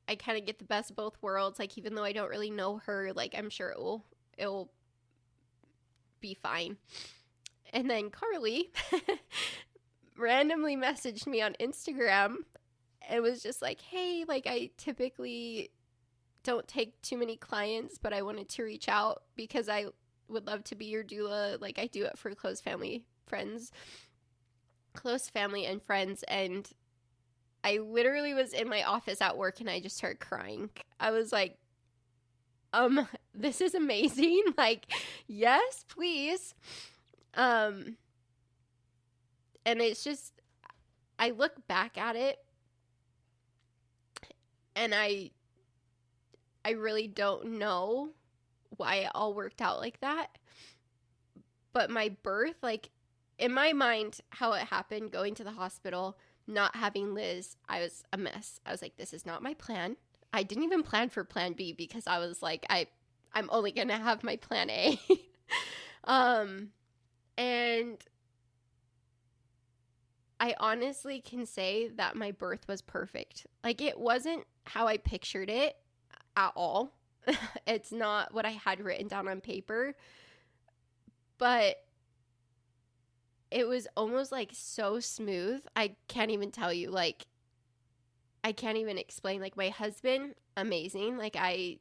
I 0.09 0.17
kind 0.17 0.37
of 0.37 0.45
get 0.45 0.59
the 0.59 0.65
best 0.65 0.91
of 0.91 0.97
both 0.97 1.17
worlds 1.23 1.59
like 1.59 1.79
even 1.79 1.95
though 1.95 2.05
I 2.05 2.13
don't 2.13 2.31
really 2.31 2.51
know 2.51 2.79
her 2.87 3.13
like 3.15 3.35
I'm 3.37 3.51
sure 3.51 3.71
it 3.71 3.79
will 3.79 4.05
it 4.39 4.47
will 4.47 4.71
be 6.21 6.35
fine. 6.35 6.79
And 7.75 7.91
then 7.91 8.11
Carly 8.11 8.71
randomly 10.19 10.77
messaged 10.77 11.27
me 11.27 11.43
on 11.43 11.55
Instagram 11.61 12.37
and 13.09 13.23
was 13.23 13.43
just 13.43 13.61
like, 13.61 13.81
"Hey, 13.81 14.25
like 14.27 14.47
I 14.47 14.71
typically 14.79 15.71
don't 16.43 16.67
take 16.67 17.01
too 17.03 17.17
many 17.19 17.37
clients, 17.37 17.99
but 17.99 18.13
I 18.13 18.23
wanted 18.23 18.49
to 18.51 18.63
reach 18.63 18.89
out 18.89 19.23
because 19.37 19.69
I 19.69 19.87
would 20.33 20.47
love 20.47 20.65
to 20.65 20.75
be 20.75 20.87
your 20.87 21.05
doula. 21.05 21.61
Like 21.61 21.79
I 21.79 21.87
do 21.87 22.05
it 22.05 22.19
for 22.19 22.35
close 22.35 22.61
family 22.61 23.05
friends, 23.27 23.71
close 24.95 25.29
family 25.29 25.65
and 25.67 25.83
friends 25.83 26.25
and 26.29 26.69
I 27.65 27.79
literally 27.79 28.35
was 28.35 28.53
in 28.53 28.69
my 28.69 28.83
office 28.83 29.21
at 29.21 29.37
work 29.37 29.61
and 29.61 29.71
I 29.71 29.81
just 29.81 29.97
started 29.97 30.21
crying. 30.21 30.71
I 30.99 31.13
was 31.13 31.33
like, 31.33 31.57
um, 32.73 33.07
this 33.35 33.61
is 33.61 33.75
amazing. 33.75 34.43
Like, 34.59 34.87
yes, 35.27 35.85
please. 35.89 36.55
Um, 37.35 37.97
and 39.65 39.81
it's 39.81 40.05
just, 40.05 40.33
I 41.19 41.31
look 41.31 41.67
back 41.67 41.97
at 41.97 42.17
it 42.17 42.39
and 44.77 44.95
I, 44.95 45.31
I 46.65 46.71
really 46.73 47.09
don't 47.09 47.59
know 47.59 48.11
why 48.77 48.97
it 48.97 49.11
all 49.15 49.35
worked 49.35 49.61
out 49.61 49.81
like 49.81 50.01
that. 50.01 50.39
But 51.73 51.91
my 51.91 52.15
birth, 52.23 52.57
like, 52.63 52.91
in 53.39 53.53
my 53.53 53.73
mind, 53.73 54.21
how 54.31 54.53
it 54.53 54.65
happened, 54.65 55.11
going 55.11 55.35
to 55.37 55.45
the 55.45 55.53
hospital, 55.53 56.19
not 56.47 56.77
having 56.77 57.15
Liz, 57.15 57.57
I 57.69 57.81
was 57.81 58.05
a 58.13 58.17
mess. 58.19 58.61
I 58.67 58.73
was 58.73 58.83
like, 58.83 58.97
this 58.97 59.13
is 59.13 59.25
not 59.25 59.43
my 59.43 59.55
plan. 59.55 59.97
I 60.33 60.43
didn't 60.43 60.65
even 60.65 60.83
plan 60.83 61.09
for 61.09 61.25
plan 61.25 61.53
B 61.53 61.73
because 61.73 62.07
I 62.07 62.19
was 62.19 62.43
like, 62.43 62.67
I 62.71 62.87
I'm 63.35 63.49
only 63.51 63.73
gonna 63.73 63.99
have 63.99 64.23
my 64.23 64.37
plan 64.37 64.71
A. 64.71 65.01
um 66.05 66.69
and 67.37 67.99
I 70.41 70.55
honestly 70.59 71.21
can 71.21 71.47
say 71.47 71.89
that 71.97 72.17
my 72.17 72.33
birth 72.33 72.67
was 72.69 72.83
perfect. 72.83 73.47
Like 73.63 73.81
it 73.81 73.99
wasn't 73.99 74.45
how 74.65 74.87
I 74.87 74.97
pictured 74.97 75.51
it 75.51 75.77
at 76.37 76.53
all. 76.57 76.93
it's 77.67 77.93
not 77.93 78.33
what 78.35 78.45
I 78.45 78.51
had 78.51 78.81
written 78.81 79.09
down 79.09 79.29
on 79.29 79.41
paper. 79.41 79.95
But 81.39 81.77
it 83.51 83.67
was 83.67 83.87
almost 83.97 84.33
like 84.33 84.51
so 84.53 85.01
smooth. 85.01 85.63
I 85.77 85.97
can't 86.09 86.31
even 86.31 86.51
tell 86.51 86.73
you. 86.73 86.91
Like, 86.91 87.27
I 88.43 88.53
can't 88.53 88.79
even 88.79 88.99
explain. 88.99 89.41
Like, 89.41 89.57
my 89.57 89.69
husband, 89.69 90.35
amazing. 90.57 91.19
Like, 91.19 91.37
I 91.39 91.79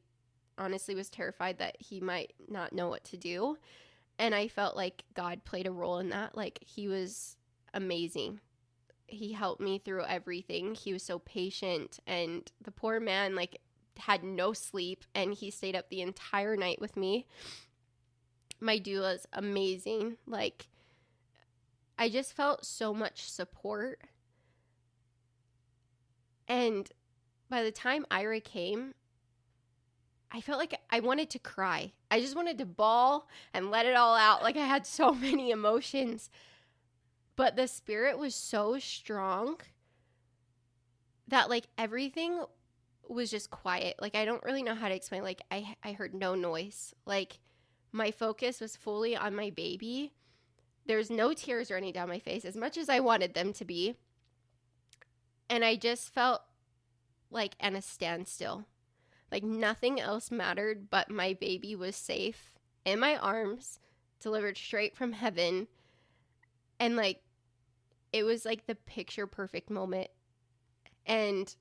honestly 0.58 0.96
was 0.96 1.10
terrified 1.10 1.58
that 1.60 1.78
he 1.80 2.00
might 2.00 2.34
not 2.50 2.74
know 2.74 2.90
what 2.90 3.04
to 3.06 3.18
do. 3.18 3.58
And 4.20 4.36
I 4.36 4.48
felt 4.48 4.76
like 4.76 5.04
God 5.14 5.44
played 5.46 5.66
a 5.66 5.72
role 5.72 6.00
in 6.00 6.10
that. 6.10 6.36
Like, 6.36 6.60
he 6.66 6.88
was 6.88 7.38
amazing. 7.74 8.40
He 9.08 9.34
helped 9.34 9.62
me 9.62 9.80
through 9.80 10.04
everything. 10.04 10.76
He 10.76 10.94
was 10.94 11.04
so 11.04 11.20
patient. 11.20 12.00
And 12.06 12.52
the 12.62 12.72
poor 12.72 13.00
man, 13.00 13.36
like, 13.36 13.60
had 13.98 14.24
no 14.24 14.54
sleep 14.54 15.06
and 15.14 15.34
he 15.34 15.52
stayed 15.52 15.76
up 15.76 15.90
the 15.90 16.02
entire 16.02 16.56
night 16.56 16.80
with 16.80 16.98
me. 16.98 17.28
My 18.60 18.78
doula's 18.78 19.28
amazing. 19.34 20.18
Like, 20.26 20.68
I 21.98 22.10
just 22.10 22.34
felt 22.34 22.66
so 22.66 22.94
much 22.94 23.30
support. 23.30 24.02
And 26.48 26.90
by 27.50 27.64
the 27.64 27.72
time 27.72 28.06
Ira 28.10 28.40
came, 28.40 28.94
I 30.32 30.42
felt 30.42 30.60
like 30.60 30.80
I 30.90 31.02
wanted 31.02 31.30
to 31.32 31.40
cry. 31.40 31.92
I 32.10 32.22
just 32.22 32.36
wanted 32.36 32.58
to 32.60 32.66
bawl 32.66 33.28
and 33.54 33.70
let 33.70 33.86
it 33.86 33.96
all 33.96 34.16
out. 34.16 34.44
Like 34.44 34.58
I 34.58 34.66
had 34.66 34.88
so 34.88 35.14
many 35.14 35.52
emotions. 35.52 36.30
But 37.36 37.56
the 37.56 37.68
spirit 37.68 38.18
was 38.18 38.36
so 38.36 38.80
strong 38.80 39.58
that 41.28 41.50
like 41.50 41.68
everything 41.78 42.44
was 43.14 43.32
just 43.32 43.50
quiet. 43.50 43.96
Like 44.00 44.16
I 44.16 44.26
don't 44.26 44.44
really 44.44 44.64
know 44.64 44.76
how 44.76 44.88
to 44.88 44.96
explain. 44.96 45.24
Like 45.24 45.42
I 45.52 45.76
I 45.84 45.94
heard 45.94 46.14
no 46.14 46.36
noise. 46.36 46.94
Like 47.06 47.40
my 47.92 48.12
focus 48.12 48.62
was 48.62 48.76
fully 48.76 49.16
on 49.16 49.36
my 49.36 49.50
baby 49.50 50.14
there's 50.86 51.10
no 51.10 51.34
tears 51.34 51.72
running 51.72 51.94
down 51.94 52.10
my 52.10 52.20
face 52.20 52.46
as 52.46 52.56
much 52.56 52.78
as 52.78 52.90
I 52.90 53.00
wanted 53.00 53.34
them 53.34 53.54
to 53.54 53.66
be. 53.66 53.96
And 55.50 55.64
I 55.64 55.76
just 55.76 56.14
felt 56.14 56.42
like 57.30 57.56
in 57.60 57.76
a 57.76 57.82
standstill. 57.82 58.66
Like 59.32 59.44
nothing 59.44 60.00
else 60.00 60.32
mattered 60.32 60.90
but 60.90 61.10
my 61.10 61.34
baby 61.34 61.76
was 61.76 61.96
safe 61.96 62.52
in 62.84 63.00
my 63.00 63.16
arms, 63.16 63.80
delivered 64.20 64.58
straight 64.58 64.96
from 64.96 65.14
heaven. 65.14 65.68
And 66.80 66.96
like 66.96 67.22
it 68.12 68.24
was 68.24 68.44
like 68.44 68.66
the 68.66 68.76
picture 68.76 69.28
perfect 69.28 69.70
moment. 69.70 70.10
And 71.06 71.56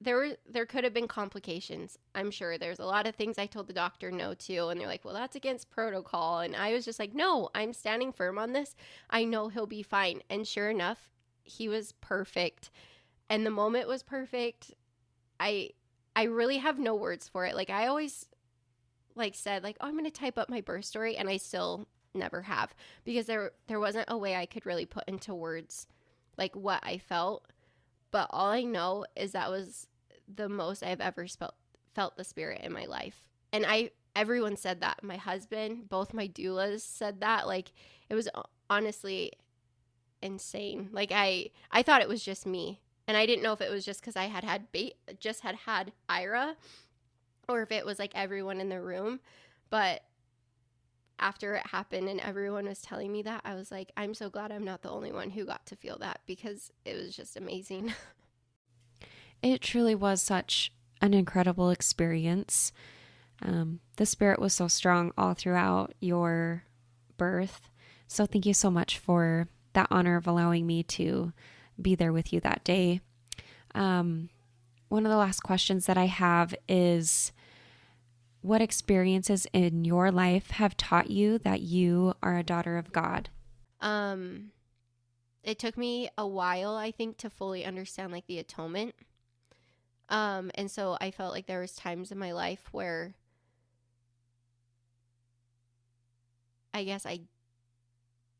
there 0.00 0.16
were 0.16 0.30
there 0.48 0.66
could 0.66 0.84
have 0.84 0.92
been 0.94 1.08
complications. 1.08 1.98
I'm 2.14 2.30
sure 2.30 2.58
there's 2.58 2.78
a 2.78 2.84
lot 2.84 3.06
of 3.06 3.14
things 3.14 3.38
I 3.38 3.46
told 3.46 3.66
the 3.66 3.72
doctor 3.72 4.10
no 4.10 4.34
to 4.34 4.68
and 4.68 4.80
they're 4.80 4.86
like, 4.86 5.04
"Well, 5.04 5.14
that's 5.14 5.36
against 5.36 5.70
protocol." 5.70 6.40
And 6.40 6.54
I 6.54 6.72
was 6.72 6.84
just 6.84 6.98
like, 6.98 7.14
"No, 7.14 7.50
I'm 7.54 7.72
standing 7.72 8.12
firm 8.12 8.38
on 8.38 8.52
this. 8.52 8.74
I 9.10 9.24
know 9.24 9.48
he'll 9.48 9.66
be 9.66 9.82
fine." 9.82 10.22
And 10.28 10.46
sure 10.46 10.70
enough, 10.70 11.10
he 11.44 11.68
was 11.68 11.92
perfect. 11.92 12.70
And 13.30 13.46
the 13.46 13.50
moment 13.50 13.88
was 13.88 14.02
perfect. 14.02 14.74
I 15.40 15.70
I 16.14 16.24
really 16.24 16.58
have 16.58 16.78
no 16.78 16.94
words 16.94 17.28
for 17.28 17.46
it. 17.46 17.54
Like 17.56 17.70
I 17.70 17.86
always 17.86 18.26
like 19.14 19.34
said 19.34 19.62
like, 19.62 19.76
"Oh, 19.80 19.86
I'm 19.88 19.94
going 19.94 20.04
to 20.04 20.10
type 20.10 20.38
up 20.38 20.50
my 20.50 20.60
birth 20.60 20.84
story," 20.84 21.16
and 21.16 21.28
I 21.28 21.38
still 21.38 21.88
never 22.14 22.42
have 22.42 22.74
because 23.04 23.26
there 23.26 23.52
there 23.66 23.80
wasn't 23.80 24.06
a 24.08 24.16
way 24.16 24.36
I 24.36 24.46
could 24.46 24.66
really 24.66 24.86
put 24.86 25.04
into 25.08 25.34
words 25.34 25.86
like 26.38 26.54
what 26.54 26.80
I 26.82 26.98
felt. 26.98 27.46
But 28.10 28.28
all 28.30 28.50
I 28.50 28.62
know 28.62 29.04
is 29.14 29.32
that 29.32 29.50
was 29.50 29.86
the 30.32 30.48
most 30.48 30.82
I've 30.82 31.00
ever 31.00 31.26
felt 31.26 31.54
felt 31.94 32.16
the 32.16 32.24
spirit 32.24 32.60
in 32.62 32.72
my 32.72 32.84
life. 32.84 33.22
And 33.52 33.64
I 33.66 33.90
everyone 34.14 34.56
said 34.56 34.80
that. 34.80 35.02
My 35.02 35.16
husband, 35.16 35.88
both 35.88 36.14
my 36.14 36.28
doulas 36.28 36.80
said 36.80 37.20
that. 37.20 37.46
Like 37.46 37.72
it 38.08 38.14
was 38.14 38.28
honestly 38.68 39.32
insane. 40.22 40.88
Like 40.92 41.12
I 41.12 41.50
I 41.70 41.82
thought 41.82 42.02
it 42.02 42.08
was 42.08 42.24
just 42.24 42.46
me. 42.46 42.80
And 43.08 43.16
I 43.16 43.24
didn't 43.26 43.42
know 43.42 43.52
if 43.52 43.60
it 43.60 43.70
was 43.70 43.84
just 43.84 44.02
cuz 44.02 44.16
I 44.16 44.24
had 44.24 44.44
had 44.44 44.72
ba- 44.72 44.92
just 45.20 45.40
had 45.40 45.54
had 45.54 45.92
Ira 46.08 46.56
or 47.48 47.62
if 47.62 47.70
it 47.70 47.86
was 47.86 47.98
like 47.98 48.12
everyone 48.14 48.60
in 48.60 48.68
the 48.68 48.80
room. 48.80 49.20
But 49.70 50.02
after 51.18 51.54
it 51.54 51.66
happened 51.66 52.08
and 52.08 52.20
everyone 52.20 52.66
was 52.66 52.80
telling 52.80 53.12
me 53.12 53.22
that, 53.22 53.42
I 53.44 53.54
was 53.54 53.70
like, 53.70 53.92
I'm 53.96 54.14
so 54.14 54.28
glad 54.28 54.52
I'm 54.52 54.64
not 54.64 54.82
the 54.82 54.90
only 54.90 55.12
one 55.12 55.30
who 55.30 55.44
got 55.44 55.66
to 55.66 55.76
feel 55.76 55.98
that 55.98 56.20
because 56.26 56.72
it 56.84 56.96
was 56.96 57.16
just 57.16 57.36
amazing. 57.36 57.94
it 59.42 59.60
truly 59.60 59.94
was 59.94 60.20
such 60.20 60.72
an 61.00 61.14
incredible 61.14 61.70
experience. 61.70 62.72
Um, 63.42 63.80
the 63.96 64.06
spirit 64.06 64.38
was 64.38 64.54
so 64.54 64.68
strong 64.68 65.12
all 65.16 65.34
throughout 65.34 65.94
your 66.00 66.64
birth. 67.16 67.70
So 68.08 68.26
thank 68.26 68.46
you 68.46 68.54
so 68.54 68.70
much 68.70 68.98
for 68.98 69.48
that 69.72 69.88
honor 69.90 70.16
of 70.16 70.26
allowing 70.26 70.66
me 70.66 70.82
to 70.82 71.32
be 71.80 71.94
there 71.94 72.12
with 72.12 72.32
you 72.32 72.40
that 72.40 72.64
day. 72.64 73.00
Um, 73.74 74.30
one 74.88 75.04
of 75.04 75.10
the 75.10 75.18
last 75.18 75.40
questions 75.40 75.86
that 75.86 75.98
I 75.98 76.06
have 76.06 76.54
is 76.68 77.32
what 78.46 78.62
experiences 78.62 79.46
in 79.52 79.84
your 79.84 80.12
life 80.12 80.50
have 80.52 80.76
taught 80.76 81.10
you 81.10 81.38
that 81.38 81.60
you 81.60 82.14
are 82.22 82.38
a 82.38 82.44
daughter 82.44 82.78
of 82.78 82.92
God? 82.92 83.28
Um, 83.80 84.52
it 85.42 85.58
took 85.58 85.76
me 85.76 86.08
a 86.16 86.26
while, 86.26 86.76
I 86.76 86.92
think, 86.92 87.18
to 87.18 87.30
fully 87.30 87.64
understand 87.64 88.12
like 88.12 88.26
the 88.26 88.38
atonement. 88.38 88.94
Um, 90.08 90.52
and 90.54 90.70
so 90.70 90.96
I 91.00 91.10
felt 91.10 91.32
like 91.32 91.46
there 91.46 91.60
was 91.60 91.74
times 91.74 92.12
in 92.12 92.18
my 92.18 92.32
life 92.32 92.68
where 92.70 93.14
I 96.72 96.84
guess 96.84 97.04
I 97.04 97.20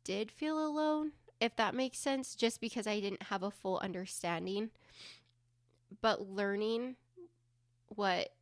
did 0.05 0.31
feel 0.31 0.64
alone, 0.64 1.12
if 1.40 1.57
that 1.57 1.75
makes 1.75 1.99
sense, 1.99 2.37
just 2.37 2.61
because 2.61 2.87
I 2.87 3.01
didn't 3.01 3.25
have 3.25 3.42
a 3.42 3.51
full 3.51 3.79
understanding. 3.79 4.71
But 6.01 6.29
learning 6.29 6.97
what 7.88 8.33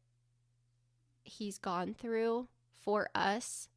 he's 1.24 1.58
gone 1.58 1.94
through 1.94 2.48
for 2.84 3.08
us, 3.14 3.68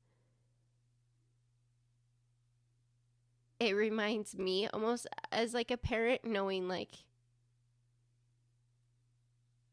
it 3.59 3.75
reminds 3.75 4.37
me 4.37 4.67
almost 4.67 5.07
as 5.31 5.53
like 5.53 5.71
a 5.71 5.77
parent 5.77 6.23
knowing 6.23 6.67
like 6.67 6.91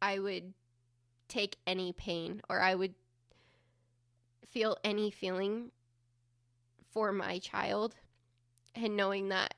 I 0.00 0.18
would 0.18 0.54
take 1.28 1.56
any 1.66 1.92
pain 1.92 2.40
or 2.48 2.60
I 2.60 2.74
would 2.74 2.94
feel 4.48 4.76
any 4.84 5.10
feeling 5.10 5.72
for 6.92 7.12
my 7.12 7.38
child 7.38 7.96
and 8.74 8.96
knowing 8.96 9.28
that 9.28 9.54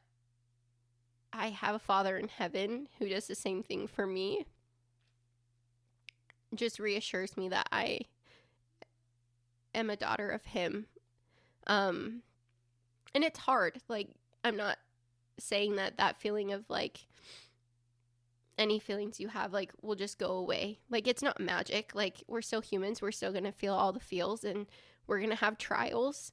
I 1.33 1.51
have 1.51 1.75
a 1.75 1.81
father 1.81 2.17
in 2.17 2.29
heaven 2.29 2.89
who 2.99 3.09
does 3.09 3.27
the 3.27 3.35
same 3.35 3.63
thing 3.63 3.87
for 3.87 4.07
me 4.07 4.47
just 6.57 6.79
reassures 6.79 7.37
me 7.37 7.49
that 7.49 7.69
I 7.73 8.01
am 9.75 9.91
a 9.91 9.97
daughter 9.97 10.31
of 10.31 10.45
him. 10.45 10.87
Um 11.67 12.23
and 13.15 13.25
it's 13.25 13.39
hard. 13.39 13.79
Like 13.89 14.09
I'm 14.45 14.57
not 14.57 14.79
saying 15.39 15.77
that 15.77 15.99
that 15.99 16.21
feeling 16.21 16.53
of 16.53 16.65
like 16.69 17.07
any 18.59 18.79
feelings 18.79 19.21
you 19.21 19.29
have 19.29 19.53
like 19.53 19.73
will 19.83 19.95
just 19.95 20.19
go 20.19 20.33
away. 20.33 20.79
Like 20.91 21.07
it's 21.07 21.23
not 21.23 21.41
magic. 21.41 21.95
Like 21.95 22.23
we're 22.27 22.43
still 22.43 22.61
humans. 22.61 23.03
We're 23.03 23.13
still 23.13 23.33
going 23.33 23.45
to 23.45 23.53
feel 23.53 23.75
all 23.75 23.93
the 23.93 24.01
feels 24.01 24.45
and 24.45 24.67
we're 25.07 25.19
going 25.19 25.31
to 25.31 25.37
have 25.37 25.59
trials. 25.59 26.33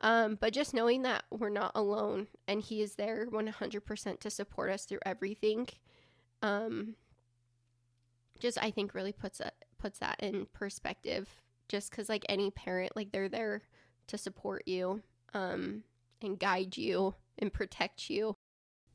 Um, 0.00 0.36
but 0.40 0.52
just 0.52 0.74
knowing 0.74 1.02
that 1.02 1.24
we're 1.30 1.48
not 1.48 1.72
alone 1.74 2.26
and 2.46 2.60
he 2.60 2.82
is 2.82 2.96
there 2.96 3.26
100% 3.26 4.20
to 4.20 4.30
support 4.30 4.70
us 4.70 4.84
through 4.84 4.98
everything 5.06 5.68
um, 6.44 6.94
just 8.38 8.62
I 8.62 8.70
think 8.70 8.94
really 8.94 9.12
puts 9.12 9.38
that 9.38 9.54
puts 9.84 9.98
that 9.98 10.16
in 10.20 10.46
perspective. 10.54 11.28
Just 11.68 11.90
because 11.90 12.08
like 12.08 12.24
any 12.26 12.50
parent, 12.50 12.96
like 12.96 13.12
they're 13.12 13.28
there 13.28 13.60
to 14.06 14.16
support 14.16 14.62
you, 14.66 15.02
um, 15.34 15.82
and 16.22 16.38
guide 16.38 16.78
you 16.78 17.14
and 17.38 17.52
protect 17.52 18.08
you. 18.08 18.34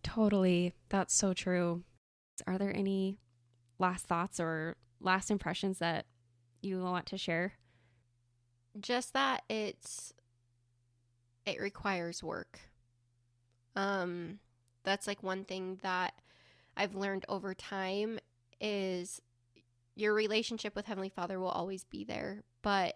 Totally, 0.01 0.73
that's 0.89 1.13
so 1.13 1.33
true. 1.33 1.83
Are 2.47 2.57
there 2.57 2.75
any 2.75 3.19
last 3.77 4.07
thoughts 4.07 4.39
or 4.39 4.77
last 4.99 5.29
impressions 5.29 5.77
that 5.77 6.05
you 6.61 6.79
want 6.81 7.05
to 7.07 7.17
share? 7.19 7.53
Just 8.79 9.13
that 9.13 9.43
it's 9.47 10.11
it 11.45 11.59
requires 11.59 12.23
work. 12.23 12.59
Um, 13.75 14.39
that's 14.83 15.05
like 15.05 15.21
one 15.21 15.43
thing 15.43 15.77
that 15.83 16.13
I've 16.75 16.95
learned 16.95 17.25
over 17.29 17.53
time 17.53 18.19
is 18.59 19.21
your 19.99 20.13
relationship 20.13 20.75
with 20.75 20.85
Heavenly 20.85 21.09
Father 21.09 21.39
will 21.39 21.49
always 21.49 21.83
be 21.83 22.03
there, 22.03 22.43
but 22.61 22.95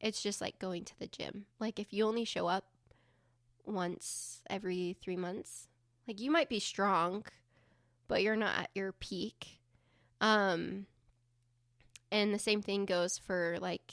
it's 0.00 0.22
just 0.22 0.40
like 0.40 0.58
going 0.58 0.84
to 0.84 0.98
the 0.98 1.06
gym. 1.06 1.46
Like 1.60 1.78
if 1.78 1.92
you 1.92 2.06
only 2.06 2.24
show 2.24 2.46
up 2.46 2.64
once 3.64 4.40
every 4.48 4.96
3 5.02 5.16
months, 5.16 5.68
like 6.08 6.20
you 6.20 6.30
might 6.30 6.48
be 6.48 6.58
strong, 6.58 7.24
but 8.08 8.22
you're 8.22 8.36
not 8.36 8.58
at 8.58 8.70
your 8.74 8.92
peak. 8.92 9.60
Um 10.20 10.86
and 12.10 12.34
the 12.34 12.38
same 12.38 12.62
thing 12.62 12.84
goes 12.84 13.18
for 13.18 13.58
like 13.60 13.92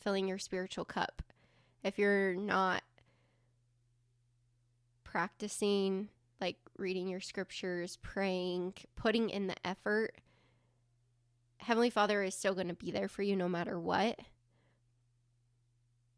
filling 0.00 0.28
your 0.28 0.38
spiritual 0.38 0.84
cup. 0.84 1.22
If 1.82 1.98
you're 1.98 2.34
not 2.34 2.82
practicing 5.04 6.08
like 6.40 6.56
reading 6.76 7.08
your 7.08 7.20
scriptures, 7.20 7.98
praying, 8.02 8.74
putting 8.94 9.30
in 9.30 9.46
the 9.46 9.66
effort, 9.66 10.14
Heavenly 11.58 11.90
Father 11.90 12.22
is 12.22 12.34
still 12.34 12.54
going 12.54 12.68
to 12.68 12.74
be 12.74 12.90
there 12.90 13.08
for 13.08 13.22
you 13.22 13.34
no 13.34 13.48
matter 13.48 13.80
what. 13.80 14.20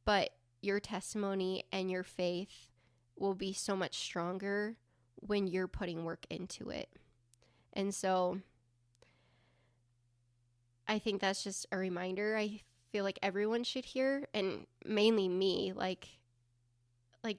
But 0.04 0.30
your 0.60 0.80
testimony 0.80 1.64
and 1.72 1.90
your 1.90 2.02
faith 2.02 2.70
will 3.16 3.34
be 3.34 3.52
so 3.52 3.76
much 3.76 3.96
stronger 3.96 4.76
when 5.16 5.46
you're 5.46 5.68
putting 5.68 6.04
work 6.04 6.26
into 6.30 6.70
it. 6.70 6.88
And 7.72 7.94
so 7.94 8.40
I 10.86 10.98
think 10.98 11.20
that's 11.20 11.44
just 11.44 11.66
a 11.70 11.76
reminder 11.76 12.36
I 12.36 12.62
feel 12.90 13.04
like 13.04 13.18
everyone 13.22 13.64
should 13.64 13.84
hear 13.84 14.26
and 14.32 14.66
mainly 14.84 15.28
me 15.28 15.72
like 15.74 16.08
like 17.22 17.38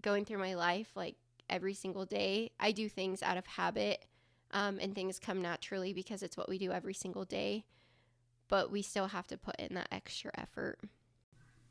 going 0.00 0.24
through 0.24 0.38
my 0.38 0.54
life 0.54 0.88
like 0.94 1.16
every 1.48 1.74
single 1.74 2.04
day. 2.04 2.50
I 2.58 2.72
do 2.72 2.88
things 2.88 3.22
out 3.22 3.36
of 3.36 3.46
habit 3.46 4.04
um, 4.50 4.78
and 4.80 4.94
things 4.94 5.18
come 5.18 5.42
naturally 5.42 5.92
because 5.92 6.22
it's 6.22 6.36
what 6.36 6.48
we 6.48 6.58
do 6.58 6.72
every 6.72 6.94
single 6.94 7.24
day. 7.24 7.64
But 8.48 8.70
we 8.70 8.82
still 8.82 9.08
have 9.08 9.26
to 9.28 9.36
put 9.36 9.56
in 9.56 9.74
that 9.74 9.88
extra 9.92 10.30
effort. 10.36 10.78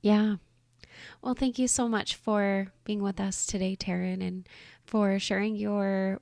Yeah. 0.02 0.36
Well, 1.22 1.34
thank 1.34 1.58
you 1.58 1.68
so 1.68 1.88
much 1.88 2.16
for 2.16 2.72
being 2.84 3.02
with 3.02 3.20
us 3.20 3.46
today, 3.46 3.76
Terryn, 3.76 4.26
and 4.26 4.48
for 4.86 5.18
sharing 5.20 5.56
your 5.56 6.22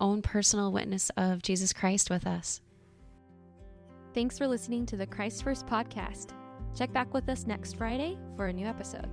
own 0.00 0.22
personal 0.22 0.72
witness 0.72 1.10
of 1.16 1.42
Jesus 1.42 1.72
Christ 1.72 2.08
with 2.08 2.26
us. 2.26 2.60
Thanks 4.14 4.38
for 4.38 4.46
listening 4.46 4.86
to 4.86 4.96
the 4.96 5.06
Christ 5.06 5.42
First 5.42 5.66
podcast. 5.66 6.32
Check 6.76 6.92
back 6.92 7.12
with 7.12 7.28
us 7.28 7.46
next 7.46 7.74
Friday 7.76 8.16
for 8.36 8.46
a 8.46 8.52
new 8.52 8.66
episode. 8.66 9.08